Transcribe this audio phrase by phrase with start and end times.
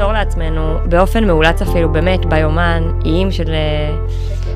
[0.00, 4.06] ליצור לעצמנו, באופן מאולץ אפילו, באמת, ביומן, איים של, אה,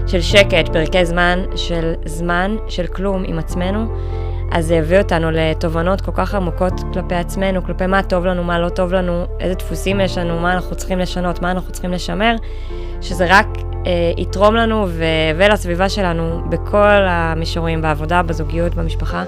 [0.06, 3.86] של שקט, פרקי זמן, של זמן, של כלום עם עצמנו,
[4.52, 8.58] אז זה יביא אותנו לתובנות כל כך עמוקות כלפי עצמנו, כלפי מה טוב לנו, מה
[8.58, 12.34] לא טוב לנו, איזה דפוסים יש לנו, מה אנחנו צריכים לשנות, מה אנחנו צריכים לשמר,
[13.00, 13.46] שזה רק
[13.86, 15.04] אה, יתרום לנו ו-
[15.36, 19.24] ולסביבה שלנו בכל המישורים, בעבודה, בזוגיות, במשפחה.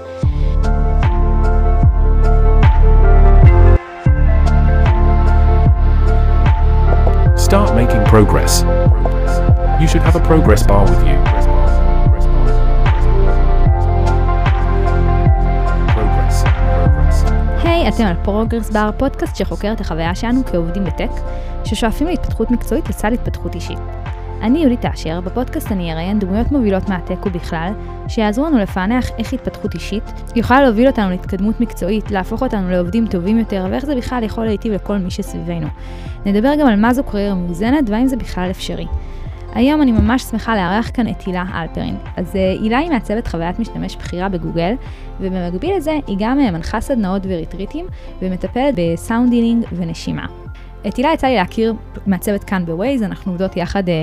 [8.17, 8.53] Progress.
[9.81, 11.17] You should have a progress bar with you.
[17.63, 21.09] היי, אתם על Progress Bar, פודקאסט שחוקר את החוויה שלנו כעובדים בטק,
[21.63, 23.79] ששואפים להתפתחות מקצועית לצד התפתחות אישית.
[24.41, 27.71] אני יולי תאשר, בפודקאסט אני אראיין דמויות מובילות מהטק ובכלל,
[28.07, 30.03] שיעזרו לנו לפענח איך התפתחות אישית
[30.35, 34.73] יכולה להוביל אותנו להתקדמות מקצועית, להפוך אותנו לעובדים טובים יותר, ואיך זה בכלל יכול להיטיב
[34.73, 35.67] לכל מי שסביבנו.
[36.25, 38.87] נדבר גם על מה זו קריירה מאוזנת, והאם זה בכלל אפשרי.
[39.55, 41.97] היום אני ממש שמחה לארח כאן את הילה הלפרן.
[42.17, 44.73] אז אה, הילה היא מעצבת חוויית משתמש בכירה בגוגל,
[45.19, 47.85] ובמקביל לזה היא גם אה, מנחה סדנאות וריטריטים,
[48.21, 50.25] ומטפלת ב sound healing ונשימה.
[50.87, 51.73] את הילה יצא לי להכיר
[52.05, 53.93] מהצוות כאן בווייז, אנחנו עובדות יחד אה,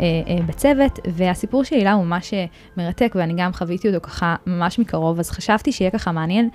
[0.00, 2.44] אה, אה, בצוות, והסיפור של הילה הוא ממש אה,
[2.76, 6.48] מרתק, ואני גם חוויתי אותו ככה ממש מקרוב, אז חשבתי שיהיה ככה מעניין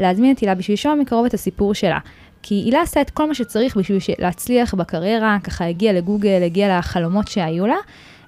[0.00, 1.98] להזמין את הילה בשביל לשמוע מקרוב את הסיפור שלה.
[2.42, 7.28] כי הילה עשה את כל מה שצריך בשביל להצליח בקריירה, ככה הגיעה לגוגל, הגיעה לחלומות
[7.28, 7.76] שהיו לה,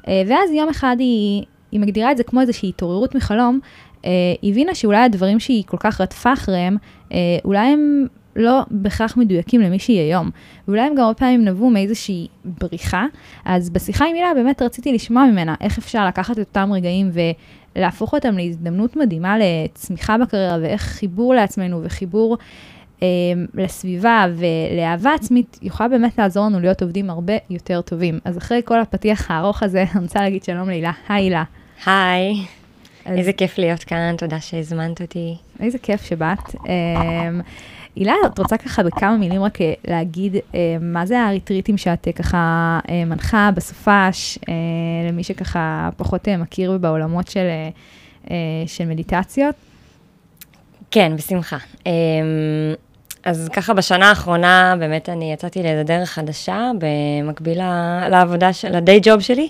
[0.08, 3.60] אה, ואז יום אחד היא, היא מגדירה את זה כמו איזושהי התעוררות מחלום,
[4.04, 4.10] אה,
[4.42, 6.76] הבינה שאולי הדברים שהיא כל כך רדפה אחריהם,
[7.12, 8.06] אה, אולי הם
[8.36, 10.30] לא בהכרח מדויקים למי שהיא היום.
[10.68, 13.06] ואולי הם גם הרבה פעמים נבעו מאיזושהי בריחה.
[13.44, 17.10] אז בשיחה עם הילה באמת רציתי לשמוע ממנה איך אפשר לקחת את אותם רגעים
[17.76, 22.36] ולהפוך אותם להזדמנות מדהימה לצמיחה בקריירה, ואיך חיבור לעצמנו וחיבור
[23.02, 23.06] אה,
[23.54, 28.18] לסביבה ולאהבה עצמית יכולה באמת לעזור לנו להיות עובדים הרבה יותר טובים.
[28.24, 30.92] אז אחרי כל הפתיח הארוך הזה, אני רוצה להגיד שלום להילה.
[31.08, 31.44] היי הילה.
[31.86, 32.34] היי,
[33.04, 35.34] אז- איזה כיף להיות כאן, תודה שהזמנת אותי.
[35.60, 36.38] איזה כיף שבאת.
[37.96, 42.12] הילה, את רוצה ככה בכמה מילים רק אה, להגיד אה, מה זה הריטריטים שאת אה,
[42.12, 42.38] ככה
[42.88, 44.54] אה, מנחה בסופש, אה,
[45.08, 47.68] למי שככה פחות אה, מכיר בעולמות של, אה,
[48.30, 48.36] אה,
[48.66, 49.54] של מדיטציות?
[50.90, 51.56] כן, בשמחה.
[51.86, 51.92] אמ,
[53.24, 57.58] אז ככה בשנה האחרונה באמת אני יצאתי לאיזה דרך חדשה במקביל
[58.10, 59.48] לעבודה, של- ל day job שלי,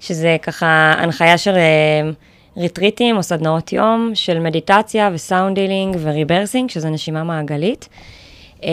[0.00, 0.66] שזה ככה
[0.98, 2.12] הנחיה של אמ,
[2.58, 7.88] ריטריטים או סדנאות יום של מדיטציה ו sound healing ו rebirthing, שזה נשימה מעגלית.
[8.64, 8.70] אה,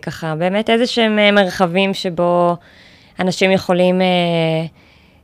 [0.00, 2.56] וככה באמת איזה שהם אה, מרחבים שבו
[3.20, 4.06] אנשים יכולים אה,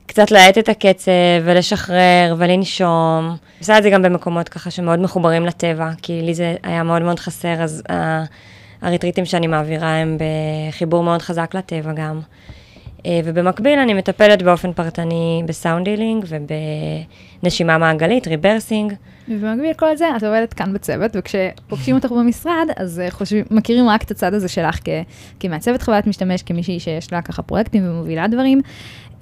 [0.05, 1.11] קצת להאט את הקצב
[1.43, 3.37] ולשחרר ולנשום.
[3.59, 7.19] עושה את זה גם במקומות ככה שמאוד מחוברים לטבע, כי לי זה היה מאוד מאוד
[7.19, 7.83] חסר, אז
[8.81, 10.17] הריטריטים שאני מעבירה הם
[10.69, 12.21] בחיבור מאוד חזק לטבע גם.
[13.05, 18.93] אה, ובמקביל אני מטפלת באופן פרטני ב sound healing ובנשימה מעגלית, rebirthing.
[19.27, 24.03] ובמקביל כל זה, את עובדת כאן בצוות, וכשפוגשים אותך במשרד, אז אה, חושבים, מכירים רק
[24.03, 24.89] את הצד הזה שלך כ,
[25.39, 28.61] כמעצבת חוויית משתמש, כמישהי שיש לה ככה פרויקטים ומובילה דברים.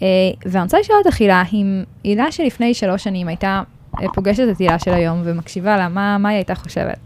[0.02, 0.08] אה,
[0.46, 3.62] ואני רוצה לשאול אותך, הילה, אם הילה שלפני שלוש שנים הייתה
[4.14, 6.98] פוגשת את הילה של היום ומקשיבה לה, מה, מה היא הייתה חושבת?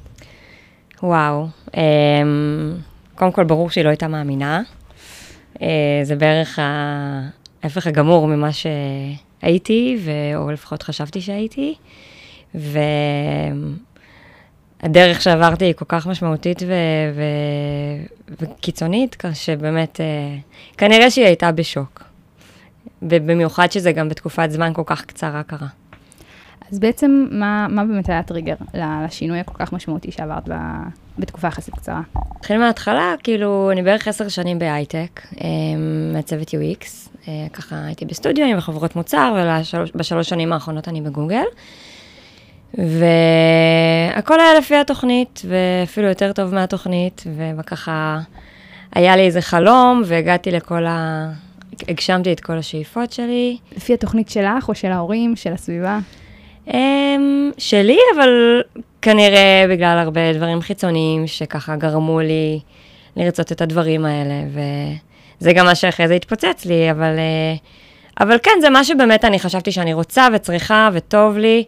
[1.04, 1.48] וואו,
[1.78, 1.82] אמ,
[3.16, 4.62] קודם כל ברור שהיא לא הייתה מאמינה.
[5.62, 6.60] אה, זה בערך
[7.64, 10.12] ההפך הגמור ממה שהייתי, ו...
[10.36, 11.76] או לפחות חשבתי שהייתי.
[14.84, 16.74] והדרך שעברתי היא כל כך משמעותית ו...
[17.16, 17.24] ו...
[18.40, 20.36] וקיצונית, שבאמת, אה,
[20.78, 22.04] כנראה שהיא הייתה בשוק.
[23.02, 25.68] ובמיוחד שזה גם בתקופת זמן כל כך קצרה קרה.
[26.74, 30.54] אז בעצם, מה, מה באמת היה הטריגר לשינוי הכל כך משמעותי שעברת ב,
[31.20, 32.02] בתקופה יחסית קצרה?
[32.36, 35.48] נתחיל מההתחלה, כאילו, אני בערך עשר שנים בהייטק, אה,
[36.14, 39.48] מעצבת UX, אה, ככה הייתי בסטודיו וחברות מוצר,
[39.94, 41.44] ובשלוש שנים האחרונות אני בגוגל.
[42.74, 47.24] והכל היה לפי התוכנית, ואפילו יותר טוב מהתוכנית,
[47.58, 48.20] וככה
[48.96, 51.30] היה לי איזה חלום, והגעתי לכל ה...
[51.88, 53.58] הגשמתי את כל השאיפות שלי.
[53.78, 56.00] לפי התוכנית שלך או של ההורים, של הסביבה?
[56.68, 58.62] אמ, שלי, אבל
[59.02, 62.60] כנראה בגלל הרבה דברים חיצוניים שככה גרמו לי
[63.18, 64.34] לרצות את הדברים האלה,
[65.42, 67.56] וזה גם מה שאחרי זה התפוצץ לי, אבל, אה,
[68.20, 71.64] אבל כן, זה מה שבאמת אני חשבתי שאני רוצה וצריכה וטוב לי,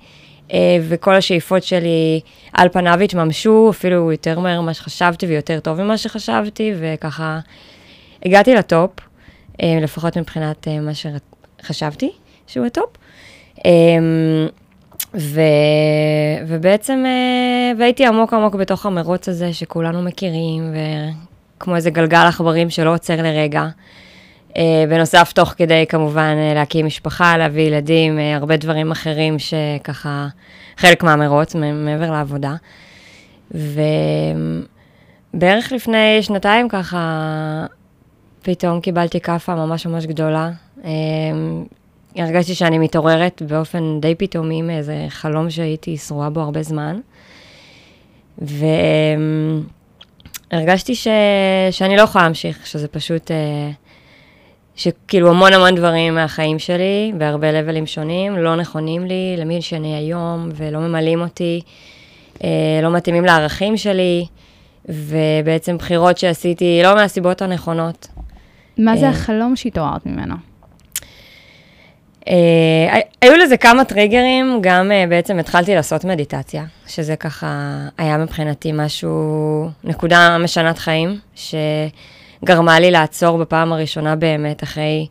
[0.53, 2.19] אה, וכל השאיפות שלי
[2.53, 7.39] על פניו התממשו, אפילו יותר מהר ממה שחשבתי ויותר טוב ממה שחשבתי, וככה
[8.25, 8.92] הגעתי ל top,
[9.62, 12.12] אה, לפחות מבחינת אה, מה שחשבתי
[12.48, 12.89] שהוא ה top.
[15.13, 15.42] ו...
[16.47, 20.74] ובעצם, אה, והייתי עמוק עמוק בתוך המרוץ הזה שכולנו מכירים,
[21.59, 23.68] כמו איזה גלגל עכברים שלא עוצר לרגע.
[24.57, 30.27] אה, בנוסף, תוך כדי כמובן אה, להקים משפחה, להביא ילדים, הרבה דברים אחרים שככה,
[30.77, 32.56] חלק מהמרוץ, מעבר לעבודה.
[33.51, 33.71] ובערך
[35.71, 37.65] לפני שנתיים ככה,
[38.41, 40.51] פתאום קיבלתי כאפה ממש ממש גדולה.
[42.15, 47.00] הרגשתי שאני מתעוררת באופן די פתאומי מאיזה חלום שהייתי שרועה בו הרבה זמן.
[50.51, 51.07] והרגשתי ש...
[51.71, 53.71] שאני לא יכולה להמשיך, שזה פשוט, אה,
[54.75, 60.50] שכאילו המון המון דברים מהחיים שלי, בהרבה לבלים שונים, לא נכונים לי, למי שאני היום,
[60.56, 61.62] ולא ממלאים אותי,
[62.44, 64.25] אה, לא מתאימים לערכים שלי,
[64.89, 68.07] ובעצם בחירות שעשיתי לא מהסיבות הנכונות.
[68.77, 69.09] מה זה אה.
[69.09, 70.35] החלום שהתעוררת ממנו?
[72.27, 77.48] אה, היו לזה כמה טריגרים, גם אה, בעצם התחלתי לעשות מדיטציה, שזה ככה
[77.98, 85.07] היה מבחינתי משהו, נקודה משנת חיים, שגרמה לי לעצור בפעם הראשונה באמת אחרי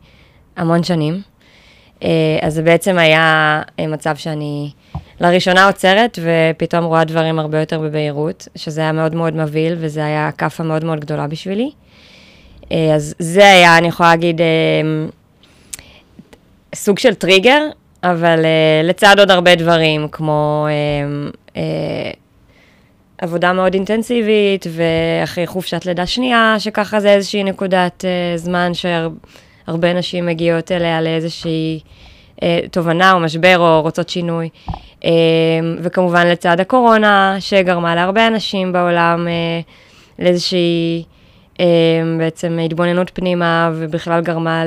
[0.57, 1.21] המון שנים.
[2.03, 2.09] אה,
[2.41, 4.71] אז זה בעצם היה מצב שאני
[5.19, 10.29] לראשונה עוצרת ופתאום רואה דברים הרבה יותר בבהירות, שזה היה מאוד מאוד מבהיל וזה היה
[10.37, 11.71] כאפה מאוד מאוד גדולה בשבילי.
[12.95, 14.41] אז זה היה, אני יכולה להגיד,
[16.75, 17.61] סוג של טריגר,
[18.03, 21.57] אבל uh, לצד עוד הרבה דברים, כמו uh, uh,
[23.17, 30.25] עבודה מאוד אינטנסיבית, ואחרי חופשת לידה שנייה, שככה זה איזושהי נקודת uh, זמן שהרבה נשים
[30.25, 31.79] מגיעות אליה לאיזושהי
[32.35, 32.41] uh,
[32.71, 34.49] תובנה או משבר או רוצות שינוי.
[35.01, 35.05] Uh,
[35.79, 41.03] וכמובן לצד הקורונה, שגרמה להרבה אנשים בעולם uh, לאיזושהי
[42.17, 44.63] בעצם התבוננות פנימה, ובכלל גרמה.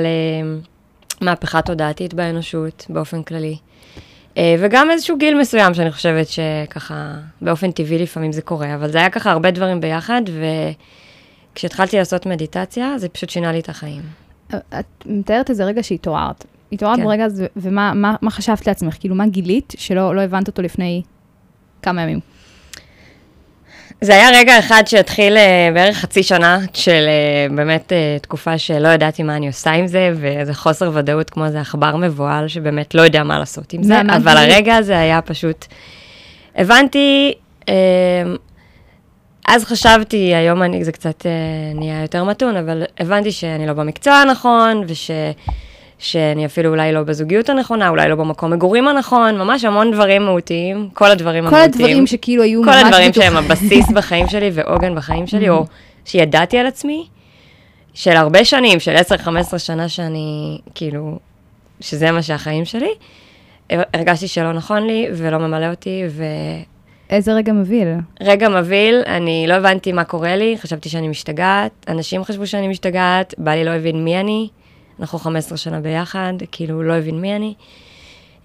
[1.21, 3.57] מהפכה תודעתית באנושות באופן כללי.
[4.37, 8.97] אה, וגם איזשהו גיל מסוים שאני חושבת שככה באופן טבעי לפעמים זה קורה, אבל זה
[8.97, 10.21] היה ככה הרבה דברים ביחד,
[11.53, 14.01] וכשהתחלתי לעשות מדיטציה, זה פשוט שינה לי את החיים.
[14.49, 16.45] את מתארת איזה רגע שהתעוררת.
[16.71, 17.05] התעוררת כן.
[17.05, 18.95] ברגע הזה, ומה מה, מה חשבת לעצמך?
[18.99, 21.01] כאילו, מה גילית שלא לא הבנת אותו לפני
[21.81, 22.19] כמה ימים?
[24.01, 28.87] זה היה רגע אחד שהתחיל אה, בערך חצי שנה של אה, באמת אה, תקופה שלא
[28.87, 33.01] ידעתי מה אני עושה עם זה, ואיזה חוסר ודאות כמו איזה עכבר מבוהל שבאמת לא
[33.01, 34.37] יודע מה לעשות עם זה, מה אבל?
[34.37, 35.65] הרגע הזה היה פשוט...
[36.55, 37.33] הבנתי,
[37.69, 37.73] אה,
[39.47, 41.31] אז חשבתי, היום אני, זה קצת אה,
[41.75, 45.11] נהיה יותר מתון, אבל הבנתי שאני לא במקצוע הנכון, וש...
[45.99, 50.89] שאני אפילו אולי לא בזוגיות הנכונה, אולי לא במקום מגורים הנכון, ממש המון דברים מהותיים,
[50.93, 51.85] כל הדברים כל המהותיים.
[51.85, 55.65] הדברים שכאילו היו כל ממש הדברים בתוך- שהם הבסיס בחיים שלי ועוגן בחיים שלי, או
[56.05, 57.07] שידעתי על עצמי,
[57.93, 61.19] של הרבה שנים, של 10-15 שנה שאני, כאילו,
[61.79, 62.89] שזה מה שהחיים שלי,
[63.69, 66.03] הרגשתי שלא נכון לי ולא ממלא אותי,
[67.09, 67.87] איזה רגע מבהיל.
[68.23, 73.33] ורגע מבהיל, אני לא הבנתי מה קורה לי, חשבתי שאני משתגעת, אנשים חשבו שאני משתגעת,
[73.37, 74.47] בעלי לא הבין מי אני,
[74.99, 77.53] אנחנו 15 שנה ביחד, כאילו, הוא לא הבין מי אני.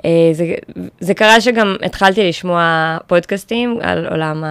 [0.04, 0.54] אה, זה,
[1.00, 4.44] זה קרה שגם התחלתי לשמוע פודקאסטים על עולם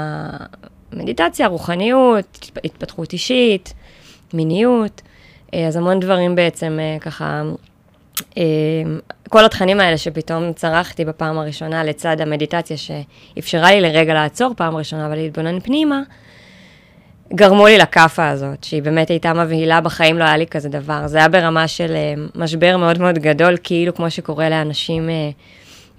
[0.93, 3.73] המדיטציה, רוחניות, התפתחות אישית,
[4.33, 5.01] מיניות,
[5.53, 7.43] אה, אז המון דברים בעצם אה, ככה,
[9.29, 15.09] כל התכנים האלה שפתאום צרכתי בפעם הראשונה לצד המדיטציה שאפשרה לי לרגע לעצור פעם ראשונה
[15.11, 16.01] ולהתבונן פנימה,
[17.31, 21.07] גרמו לי לכאפה הזאת, שהיא באמת הייתה מבהילה, בחיים לא היה לי כזה דבר.
[21.07, 25.29] זה היה ברמה של אה, משבר מאוד מאוד גדול, כאילו כמו שקורה לאנשים אה,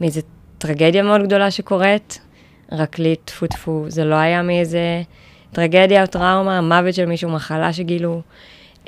[0.00, 0.20] מאיזו
[0.58, 2.20] טרגדיה מאוד גדולה שקורית,
[2.72, 5.02] רק לי, טפו טפו, זה לא היה מאיזה
[5.52, 8.20] טרגדיה או טראומה, מוות של מישהו, מחלה שגילו.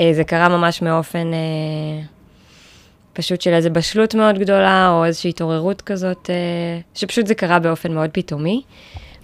[0.01, 1.31] אה, זה קרה ממש מאופן
[3.13, 6.31] פשוט של איזו בשלות מאוד גדולה, או איזושהי התעוררות כזאת,
[6.95, 8.63] שפשוט זה קרה באופן מאוד פתאומי.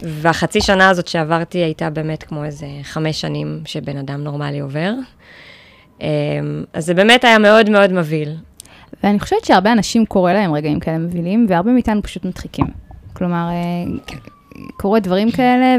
[0.04, 4.92] והחצי שנה הזאת שעברתי הייתה באמת כמו איזה חמש שנים שבן אדם נורמלי עובר.
[6.00, 6.06] אמ,
[6.72, 8.36] אז זה באמת היה מאוד מאוד מבהיל.
[9.02, 12.66] ואני חושבת שהרבה אנשים קורה להם רגעים כאלה מבהילים, והרבה מאיתנו פשוט מדחיקים.
[13.12, 14.14] כלומר, אה,
[14.76, 15.76] קורה דברים כאלה,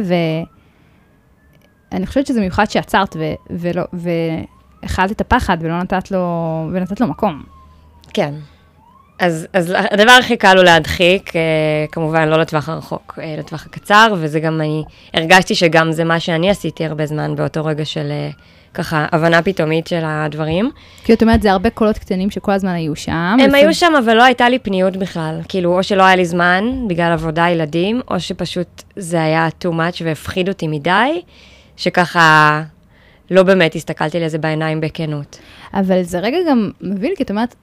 [1.91, 7.07] ואני חושבת שזה מיוחד שעצרת ו- ולא, והכלת את הפחד ולא נתת לו, ונתת לו
[7.07, 7.43] מקום.
[8.13, 8.33] כן.
[9.19, 11.41] אז, אז הדבר הכי קל הוא להדחיק, אה,
[11.91, 16.49] כמובן לא לטווח הרחוק, אה, לטווח הקצר, וזה גם אני, הרגשתי שגם זה מה שאני
[16.49, 18.29] עשיתי הרבה זמן באותו רגע של אה,
[18.73, 20.71] ככה הבנה פתאומית של הדברים.
[21.03, 23.37] כי את אומרת, זה הרבה קולות קטנים שכל הזמן היו שם.
[23.39, 25.39] הם היו שם, אבל לא הייתה לי פניות בכלל.
[25.49, 30.01] כאילו, או שלא היה לי זמן בגלל עבודה, ילדים, או שפשוט זה היה too much
[30.03, 31.21] והפחיד אותי מדי,
[31.77, 32.61] שככה
[33.31, 35.39] לא באמת הסתכלתי לזה בעיניים בכנות.
[35.73, 37.55] אבל זה רגע גם מביא כי את אומרת,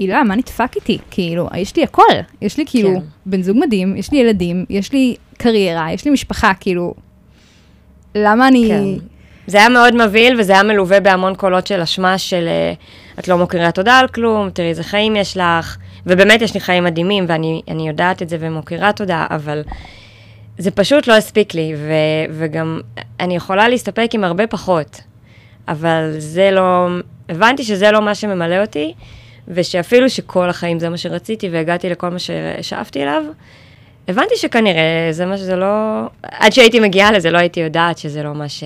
[0.00, 0.98] הילה, מה נדפק איתי?
[1.10, 2.02] כאילו, יש לי הכל.
[2.42, 3.00] יש לי כאילו כן.
[3.26, 6.94] בן זוג מדהים, יש לי ילדים, יש לי קריירה, יש לי משפחה, כאילו,
[8.14, 8.68] למה אני...
[8.68, 9.06] כן.
[9.46, 12.72] זה היה מאוד מבהיל, וזה היה מלווה בהמון קולות של אשמה של אה,
[13.18, 15.76] את לא מוקירה תודה על כלום, תראי איזה חיים יש לך,
[16.06, 19.62] ובאמת יש לי חיים מדהימים, ואני אני יודעת את זה ומוקירה תודה, אבל
[20.58, 21.92] זה פשוט לא הספיק לי, ו,
[22.30, 22.80] וגם
[23.20, 25.00] אני יכולה להסתפק עם הרבה פחות,
[25.68, 26.88] אבל זה לא,
[27.28, 28.94] הבנתי שזה לא מה שממלא אותי,
[29.48, 33.22] ושאפילו שכל החיים זה מה שרציתי והגעתי לכל מה ששאפתי אליו,
[34.08, 36.00] הבנתי שכנראה זה מה שזה לא...
[36.22, 38.64] עד שהייתי מגיעה לזה, לא הייתי יודעת שזה לא מה ש...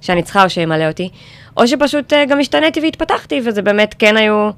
[0.00, 1.08] שאני צריכה או שימלא אותי.
[1.56, 4.50] או שפשוט uh, גם השתניתי והתפתחתי, וזה באמת כן היו...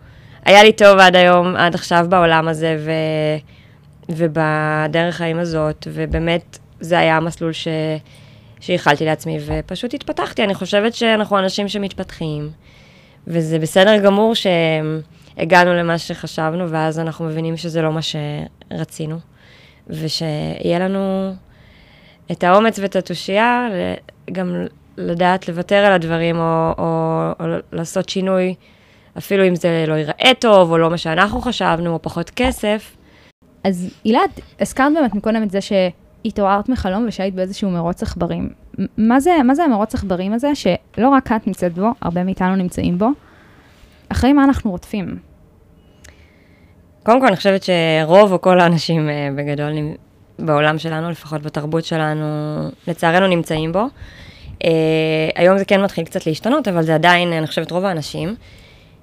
[0.45, 2.91] היה לי טוב עד היום, עד עכשיו בעולם הזה, ו...
[4.09, 7.69] ובדרך חיים הזאת, ובאמת זה היה המסלול ש...
[8.61, 10.45] שאיחלתי לעצמי, ופשוט התפתחתי.
[10.45, 12.51] אני חושבת שאנחנו אנשים שמתפתחים,
[13.27, 14.33] וזה בסדר גמור
[15.37, 19.19] שהגענו למה שחשבנו, ואז אנחנו מבינים שזה לא מה שרצינו.
[19.87, 21.33] ושיהיה לנו
[22.33, 23.69] את האומץ ואת התושייה,
[24.33, 28.55] גם לדעת לוותר על הדברים, או, או, או לעשות שינוי,
[29.19, 32.97] אפילו אם זה לא ייראה טוב, או לא מה שאנחנו חשבנו, או פחות כסף.
[33.65, 38.51] אז אילת, הזכרת באמת מקודם את זה שהתעוררת מחלום ושהיית באיזשהו מרוץ עכברים.
[38.97, 42.99] מה זה, מה זה המרוץ עכברים הזה, שלא רק את נמצאת בו, הרבה מאיתנו נמצאים
[42.99, 43.09] בו,
[44.09, 45.19] אחרי מה אנחנו רודפים?
[47.03, 49.73] קודם כל, אני חושבת שרוב או כל האנשים אה, בגדול
[50.39, 52.25] בעולם שלנו, לפחות בתרבות שלנו,
[52.89, 53.87] לצערנו נמצאים בו.
[54.55, 54.67] Uh,
[55.35, 58.35] היום זה כן מתחיל קצת להשתנות, אבל זה עדיין, אני חושבת, רוב האנשים.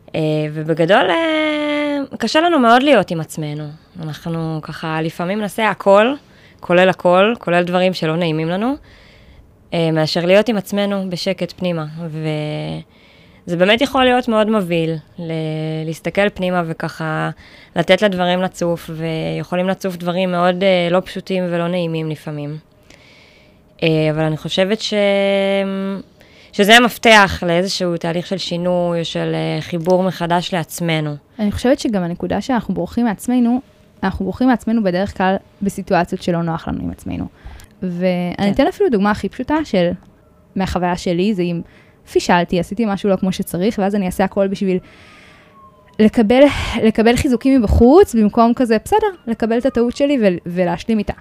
[0.07, 0.11] Uh,
[0.53, 3.63] ובגדול, uh, קשה לנו מאוד להיות עם עצמנו.
[4.03, 6.13] אנחנו ככה לפעמים נעשה הכל,
[6.59, 8.73] כולל הכל, כולל דברים שלא נעימים לנו,
[9.71, 11.85] uh, מאשר להיות עם עצמנו בשקט פנימה.
[12.07, 12.27] ו...
[13.51, 15.31] זה באמת יכול להיות מאוד מבהיל, ל-
[15.85, 17.29] להסתכל פנימה וככה
[17.75, 22.57] לתת לדברים לצוף, ויכולים לצוף דברים מאוד uh, לא פשוטים ולא נעימים לפעמים.
[23.77, 24.93] Uh, אבל אני חושבת ש...
[26.53, 31.15] שזה המפתח לאיזשהו תהליך של שינוי, של uh, חיבור מחדש לעצמנו.
[31.39, 33.61] אני חושבת שגם הנקודה שאנחנו בורחים מעצמנו,
[34.03, 37.25] אנחנו בורחים מעצמנו בדרך כלל בסיטואציות שלא נוח לנו עם עצמנו.
[37.81, 38.51] ואני כן.
[38.51, 39.91] אתן אפילו דוגמה הכי פשוטה של,
[40.55, 41.61] מהחוויה שלי, זה אם
[42.11, 44.79] פישלתי, עשיתי משהו לא כמו שצריך, ואז אני אעשה הכל בשביל
[45.99, 46.41] לקבל,
[46.83, 51.13] לקבל חיזוקים מבחוץ, במקום כזה, בסדר, לקבל את הטעות שלי ו- ולהשלים איתה.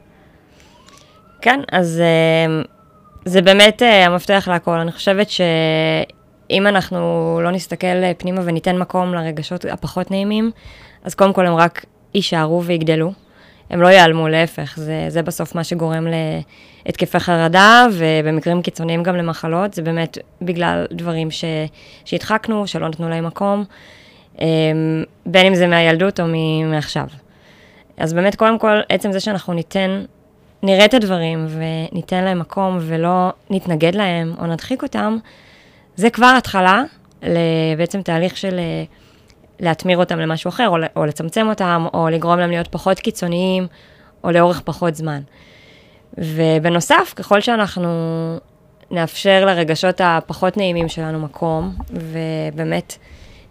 [1.40, 2.68] כן, אז uh,
[3.24, 4.78] זה באמת uh, המפתח להכל.
[4.78, 6.98] אני חושבת שאם אנחנו
[7.42, 10.50] לא נסתכל uh, פנימה וניתן מקום לרגשות הפחות נעימים,
[11.04, 11.84] אז קודם כל הם רק
[12.14, 13.12] יישארו ויגדלו.
[13.70, 16.06] הם לא ייעלמו, להפך, זה, זה בסוף מה שגורם
[16.86, 21.44] להתקפי חרדה, ובמקרים קיצוניים גם למחלות, זה באמת בגלל דברים ש,
[22.04, 23.64] שהדחקנו, שלא נתנו להם מקום,
[24.40, 24.46] אמ,
[25.26, 26.24] בין אם זה מהילדות או
[26.64, 27.06] מעכשיו.
[27.96, 30.04] אז באמת, קודם כל, עצם זה שאנחנו ניתן,
[30.62, 35.16] נראה את הדברים וניתן להם מקום ולא נתנגד להם או נדחיק אותם,
[35.96, 36.82] זה כבר התחלה
[37.22, 38.60] לבעצם תהליך של
[39.60, 43.66] להטמיר אותם למשהו אחר, או, לצמצם אותם, או לגרום להם להיות פחות קיצוניים,
[44.24, 45.20] או לאורך פחות זמן.
[46.18, 47.88] ובנוסף, ככל שאנחנו
[48.90, 52.98] נאפשר לרגשות הפחות נעימים שלנו מקום, ובאמת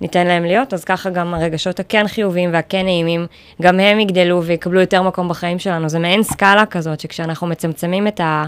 [0.01, 3.27] ניתן להם להיות, אז ככה גם הרגשות הכן חיוביים והכן נעימים,
[3.61, 5.89] גם הם יגדלו ויקבלו יותר מקום בחיים שלנו.
[5.89, 8.45] זה מעין סקאלה כזאת, שכשאנחנו מצמצמים את ה...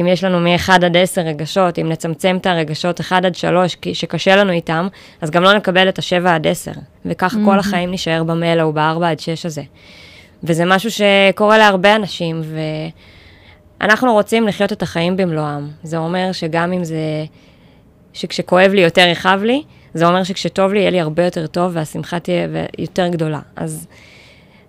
[0.00, 4.36] אם יש לנו מ-1 עד 10 רגשות, אם נצמצם את הרגשות 1 עד 3, שקשה
[4.36, 4.88] לנו איתם,
[5.20, 6.70] אז גם לא נקבל את ה-7 עד 10.
[7.06, 7.44] וככה mm-hmm.
[7.44, 9.62] כל החיים נשאר במלע או ב-4 עד 6 הזה.
[10.44, 12.42] וזה משהו שקורה להרבה אנשים,
[13.80, 15.68] ואנחנו רוצים לחיות את החיים במלואם.
[15.82, 16.96] זה אומר שגם אם זה...
[18.12, 19.62] שכשכואב לי יותר יכאב לי,
[19.94, 22.48] זה אומר שכשטוב לי יהיה לי הרבה יותר טוב והשמחה תהיה
[22.78, 23.40] יותר גדולה.
[23.56, 23.86] אז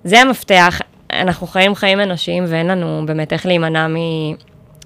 [0.04, 0.82] זה המפתח.
[1.14, 3.96] אנחנו חיים חיים אנושיים ואין לנו באמת איך להימנע מ...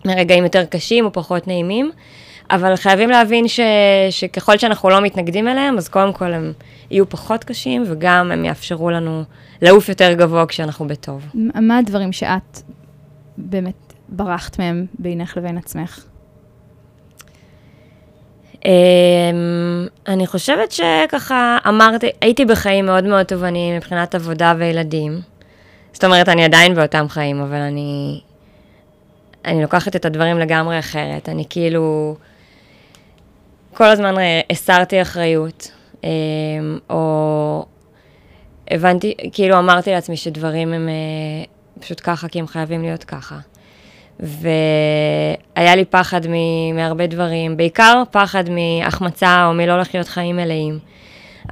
[0.05, 1.91] מרגעים יותר קשים או פחות נעימים,
[2.51, 3.59] אבל חייבים להבין ש,
[4.09, 6.53] שככל שאנחנו לא מתנגדים אליהם, אז קודם כל הם
[6.91, 9.23] יהיו פחות קשים, וגם הם יאפשרו לנו
[9.61, 11.25] לעוף יותר גבוה כשאנחנו בטוב.
[11.55, 12.61] מה הדברים שאת
[13.37, 16.05] באמת ברחת מהם בינך לבין עצמך?
[18.53, 18.63] Um,
[20.07, 25.21] אני חושבת שככה אמרתי, הייתי בחיים מאוד מאוד תובעניים מבחינת עבודה וילדים.
[25.93, 28.21] זאת אומרת, אני עדיין באותם חיים, אבל אני
[29.45, 31.29] אני לוקחת את הדברים לגמרי אחרת.
[31.29, 32.15] אני כאילו,
[33.73, 34.13] כל הזמן
[34.49, 35.71] הסרתי אחריות,
[36.03, 36.09] אמ,
[36.89, 37.65] או
[38.71, 40.93] הבנתי, כאילו אמרתי לעצמי שדברים הם אה,
[41.79, 43.39] פשוט ככה, כי הם חייבים להיות ככה.
[44.19, 46.21] והיה לי פחד
[46.73, 50.79] מהרבה דברים, בעיקר פחד מהחמצה או מלא לחיות חיים מלאים.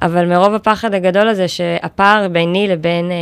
[0.02, 3.16] אבל מרוב הפחד הגדול הזה, שהפער ביני לבין אה,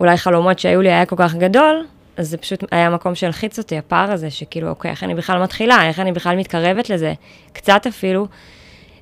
[0.00, 1.86] אולי חלומות שהיו לי היה כל כך גדול,
[2.18, 5.88] אז זה פשוט היה מקום שהלחיץ אותי, הפער הזה, שכאילו, אוקיי, איך אני בכלל מתחילה,
[5.88, 7.12] איך אני בכלל מתקרבת לזה,
[7.52, 8.26] קצת אפילו.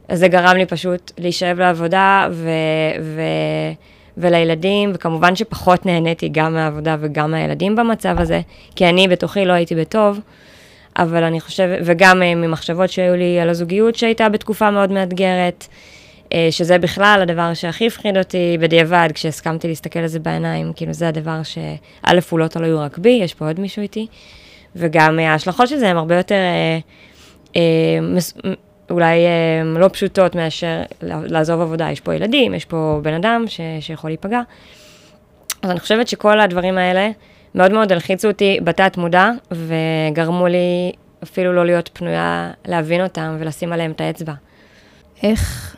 [0.09, 2.51] אז זה גרם לי פשוט להישאב לעבודה ו...
[3.03, 3.21] ו...
[4.17, 8.41] ולילדים, וכמובן שפחות נהניתי גם מהעבודה וגם מהילדים במצב הזה,
[8.77, 10.21] כי אני בתוכי לא הייתי בטוב,
[10.99, 15.67] אבל אני חושבת, וגם אה, ממחשבות שהיו לי על הזוגיות שהייתה בתקופה מאוד מאתגרת,
[16.51, 21.43] שזה בכלל הדבר שהכי הפחיד אותי בדיעבד, כשהסכמתי להסתכל על זה בעיניים, כאילו זה הדבר
[21.43, 24.07] שא', הוא לא תלוי רק בי, יש פה עוד מישהו איתי,
[24.77, 26.79] וגם אה, ההשלכות של זה הן הרבה יותר אה,
[27.57, 28.35] אה, מס,
[28.91, 31.91] אולי אה, לא פשוטות מאשר לעזוב עבודה.
[31.91, 34.41] יש פה ילדים, יש פה בן אדם ש, שיכול להיפגע.
[35.63, 37.11] אז אני חושבת שכל הדברים האלה
[37.55, 40.93] מאוד מאוד הלחיצו אותי בתת מודע, וגרמו לי
[41.23, 44.33] אפילו לא להיות פנויה להבין אותם ולשים עליהם את האצבע.
[45.23, 45.76] איך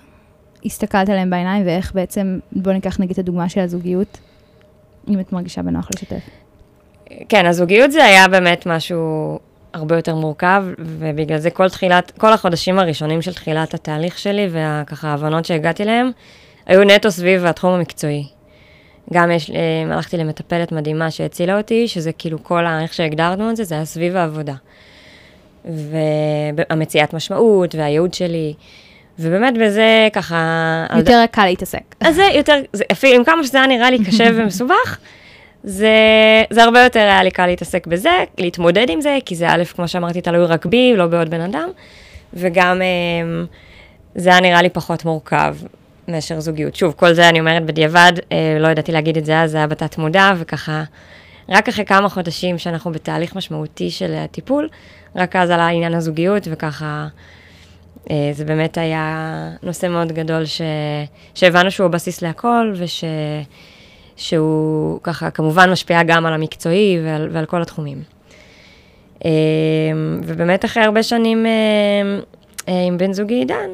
[0.65, 4.19] הסתכלת עליהם בעיניים, ואיך בעצם, בוא ניקח נגיד את הדוגמה של הזוגיות,
[5.09, 6.31] אם את מרגישה בנוח לשתף.
[7.29, 9.39] כן, הזוגיות זה היה באמת משהו
[9.73, 15.09] הרבה יותר מורכב, ובגלל זה כל תחילת, כל החודשים הראשונים של תחילת התהליך שלי, וככה
[15.09, 16.11] ההבנות שהגעתי אליהם,
[16.67, 18.27] היו נטו סביב התחום המקצועי.
[19.13, 22.83] גם יש, אה, הלכתי למטפלת מדהימה שהצילה אותי, שזה כאילו כל ה...
[22.83, 24.55] איך שהגדרנו את זה, זה היה סביב העבודה.
[25.65, 28.55] והמציאת משמעות, והייעוד שלי.
[29.19, 30.87] ובאמת בזה ככה...
[30.97, 31.95] יותר קל להתעסק.
[32.01, 34.99] אז זה יותר, זה, אפילו עם כמה שזה היה נראה לי קשה ומסובך,
[35.65, 35.89] זה,
[36.51, 39.89] זה הרבה יותר היה לי קל להתעסק בזה, להתמודד עם זה, כי זה א', כמו
[39.89, 41.69] שאמרתי, תלוי רק בי, לא בעוד בן אדם,
[42.35, 43.47] וגם אמ,
[44.15, 45.57] זה היה נראה לי פחות מורכב
[46.09, 46.77] מאשר זוגיות.
[46.77, 49.67] שוב, כל זה אני אומרת בדיעבד, אה, לא ידעתי להגיד את זה אז, זה היה
[49.67, 50.85] בתת מודע, וככה,
[51.49, 54.69] רק אחרי כמה חודשים שאנחנו בתהליך משמעותי של הטיפול,
[55.17, 57.09] רק אז עלה עניין הזוגיות, וככה,
[58.33, 60.61] זה באמת היה נושא מאוד גדול, ש...
[61.35, 63.05] שהבנו שהוא הבסיס להכל, וש...
[64.17, 68.03] שהוא ככה כמובן משפיע גם על המקצועי ועל, ועל כל התחומים.
[69.25, 69.31] אה,
[70.23, 71.51] ובאמת אחרי הרבה שנים אה,
[72.69, 73.71] אה, עם בן זוגי עידן,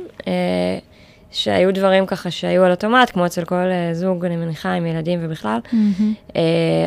[1.35, 5.59] שהיו דברים ככה שהיו על אוטומט, כמו אצל כל זוג, אני מניחה, עם ילדים ובכלל,
[5.65, 6.39] mm-hmm.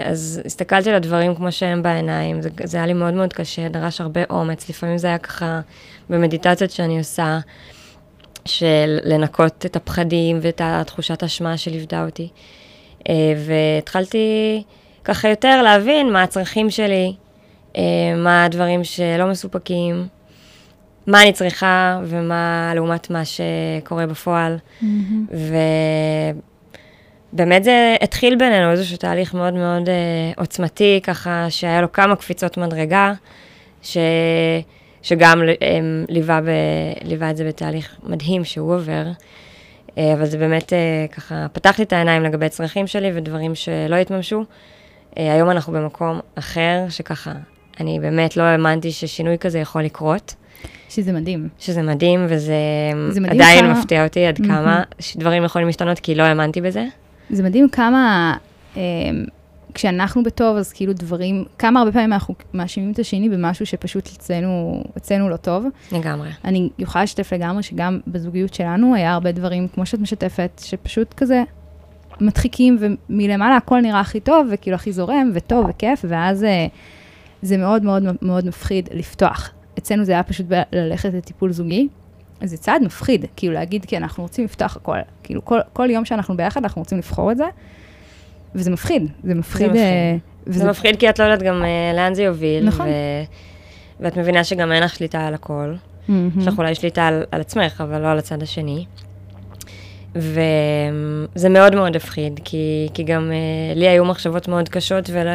[0.06, 4.02] אז הסתכלתי על הדברים כמו שהם בעיניים, זה, זה היה לי מאוד מאוד קשה, דרש
[4.02, 5.60] הרבה אומץ, לפעמים זה היה ככה
[6.10, 7.40] במדיטציות שאני עושה,
[8.48, 12.30] של לנקות את הפחדים ואת התחושת אשמה שליוותה אותי.
[13.10, 14.64] אה, והתחלתי
[15.04, 17.14] ככה יותר להבין מה הצרכים שלי,
[17.78, 17.82] אה,
[18.16, 20.08] מה הדברים שלא מסופקים,
[21.08, 24.58] מה אני צריכה ומה לעומת מה שקורה בפועל.
[24.58, 24.86] Mm-hmm.
[27.34, 29.94] ובאמת זה התחיל בינינו איזשהו תהליך מאוד מאוד אה,
[30.38, 33.14] עוצמתי, ככה שהיה לו כמה קפיצות מדרגה,
[33.82, 33.98] ש...
[35.02, 35.42] שגם
[36.10, 36.50] ליווה, ב...
[37.04, 39.04] ליווה את זה בתהליך מדהים שהוא עובר.
[39.98, 43.96] אה, אבל זה באמת אה, ככה פתח לי את העיניים לגבי הצרכים שלי ודברים שלא
[43.96, 44.44] התממשו.
[45.18, 47.32] אה, היום אנחנו במקום אחר, שככה,
[47.80, 50.36] אני באמת לא האמנתי ששינוי כזה יכול לקרות.
[50.90, 51.50] שזה מדהים.
[51.60, 52.54] שזה מדהים, וזה
[53.22, 53.80] מדהים עדיין כמה...
[53.80, 54.48] מפתיע אותי עד mm-hmm.
[54.48, 56.86] כמה שדברים יכולים להשתנות, כי לא האמנתי בזה.
[57.30, 58.34] זה מדהים כמה
[59.78, 64.84] כשאנחנו בטוב, אז כאילו דברים, כמה הרבה פעמים אנחנו מאשימים את השני במשהו שפשוט אצלנו,
[64.98, 65.66] אצלנו לא טוב.
[65.92, 66.30] לגמרי.
[66.46, 71.44] אני יכולה לשתף לגמרי שגם בזוגיות שלנו היה הרבה דברים, כמו שאת משתפת, שפשוט כזה
[72.22, 76.68] מדחיקים, ומלמעלה הכל נראה הכי טוב, וכאילו הכי זורם, וטוב, וכיף, ואז אה,
[77.42, 79.52] זה מאוד מאוד מאוד מפחיד לפתוח.
[79.78, 81.88] אצלנו זה היה פשוט ללכת לטיפול זוגי.
[82.42, 84.98] אז זה צעד מפחיד, כאילו להגיד, כי אנחנו רוצים לפתוח הכל.
[85.24, 87.46] כאילו כל, כל יום שאנחנו ביחד, אנחנו רוצים לבחור את זה.
[88.56, 89.74] וזה מפחיד, זה מפחיד.
[89.74, 90.60] זה אה, מפחיד, וזה...
[90.60, 92.66] זה מפחיד כי את לא יודעת גם uh, לאן זה יוביל.
[92.66, 92.88] נכון.
[92.88, 92.92] ו...
[94.00, 95.74] ואת מבינה שגם אין לך שליטה על הכל.
[95.74, 96.12] Mm-hmm.
[96.40, 98.86] יש לך אולי שליטה על, על עצמך, אבל לא על הצד השני.
[100.16, 105.32] וזה מאוד מאוד הפחיד, כי, כי גם uh, לי היו מחשבות מאוד קשות, ולא,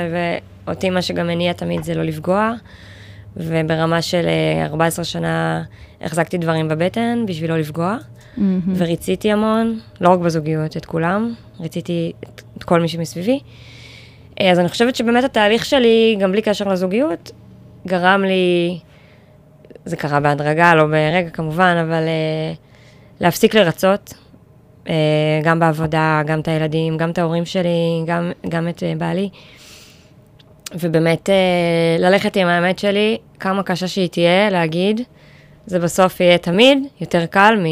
[0.67, 2.53] ואותי מה שגם מניע תמיד זה לא לפגוע.
[3.37, 4.27] וברמה של
[4.65, 5.63] uh, 14 שנה
[6.01, 7.97] החזקתי דברים בבטן בשביל לא לפגוע.
[8.37, 8.41] Mm-hmm.
[8.77, 13.41] וריציתי המון, לא רק בזוגיות, את כולם, ריציתי את, את כל מי שמסביבי.
[14.41, 17.31] אה, אז אני חושבת שבאמת התהליך שלי, גם בלי קשר לזוגיות,
[17.87, 18.79] גרם לי,
[19.85, 24.15] זה קרה בהדרגה, לא ברגע כמובן, אבל uh, להפסיק לרצות,
[24.85, 24.89] uh,
[25.43, 29.29] גם בעבודה, גם את הילדים, גם את ההורים שלי, גם, גם את uh, בעלי.
[30.75, 35.01] ובאמת uh, ללכת עם האמת שלי, כמה קשה שהיא תהיה, להגיד,
[35.67, 37.67] זה בסוף יהיה תמיד יותר קל מ...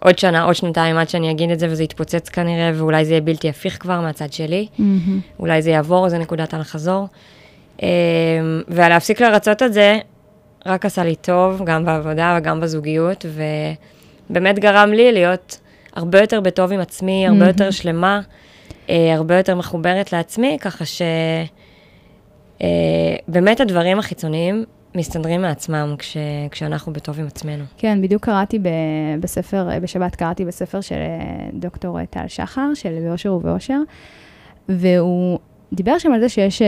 [0.00, 3.20] עוד שנה, עוד שנתיים עד שאני אגיד את זה, וזה יתפוצץ כנראה, ואולי זה יהיה
[3.20, 4.66] בלתי הפיך כבר מהצד שלי.
[4.70, 4.82] Mm-hmm.
[5.38, 7.06] אולי זה יעבור, זה נקודת הלחזור.
[7.82, 7.88] אמ,
[8.68, 9.98] ולהפסיק לרצות את זה,
[10.66, 13.26] רק עשה לי טוב, גם בעבודה וגם בזוגיות,
[14.30, 15.60] ובאמת גרם לי להיות
[15.96, 17.48] הרבה יותר בטוב עם עצמי, הרבה mm-hmm.
[17.48, 18.20] יותר שלמה,
[18.90, 21.02] אה, הרבה יותר מחוברת לעצמי, ככה ש...
[22.62, 22.66] אה,
[23.28, 24.64] באמת הדברים החיצוניים
[24.94, 26.16] מסתדרים מעצמם כש,
[26.50, 27.64] כשאנחנו בטוב עם עצמנו.
[27.76, 28.68] כן, בדיוק קראתי ב,
[29.20, 33.78] בספר, אה, בשבת קראתי בספר של אה, דוקטור טל שחר, של באושר ובאושר,
[34.68, 35.38] והוא
[35.72, 36.62] דיבר שם על זה שיש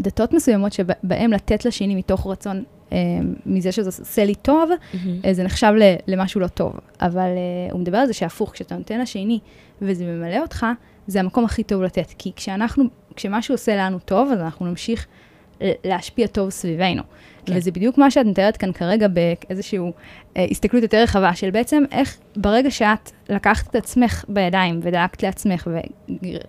[0.00, 2.64] דתות מסוימות שבהן לתת לשני מתוך רצון
[3.46, 4.70] מזה שזה עושה לי טוב,
[5.24, 6.72] אה, זה נחשב ל- למשהו לא טוב.
[7.00, 7.28] אבל
[7.70, 9.38] הוא מדבר על זה שהפוך, כשאתה נותן לשני
[9.82, 10.66] וזה ממלא אותך,
[11.06, 12.12] זה המקום הכי טוב לתת.
[12.18, 12.84] כי כשאנחנו,
[13.16, 15.06] כשמשהו עושה לנו טוב, אז אנחנו נמשיך
[15.60, 17.02] להשפיע טוב סביבנו.
[17.46, 17.56] כן.
[17.56, 19.78] וזה בדיוק מה שאת מתארת כאן כרגע באיזושהי
[20.36, 25.68] אה, הסתכלות יותר רחבה, של בעצם איך ברגע שאת לקחת את עצמך בידיים ודאגת לעצמך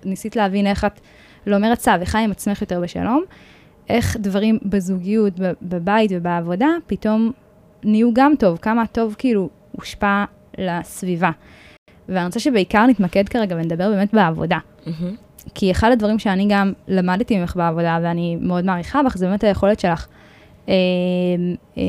[0.05, 0.99] וניסית להבין איך את
[1.47, 3.23] לא מרצה וחיה עם עצמך יותר בשלום,
[3.89, 7.31] איך דברים בזוגיות, בבית ובעבודה, פתאום
[7.83, 10.23] נהיו גם טוב, כמה הטוב כאילו הושפע
[10.57, 11.31] לסביבה.
[12.09, 14.57] ואני רוצה שבעיקר נתמקד כרגע ונדבר באמת בעבודה.
[14.85, 15.15] מהמם.
[15.53, 19.79] כי אחד הדברים שאני גם למדתי ממך בעבודה, ואני מאוד מעריכה בך, זה באמת היכולת
[19.79, 20.07] שלך
[20.69, 20.73] אה,
[21.77, 21.83] אה,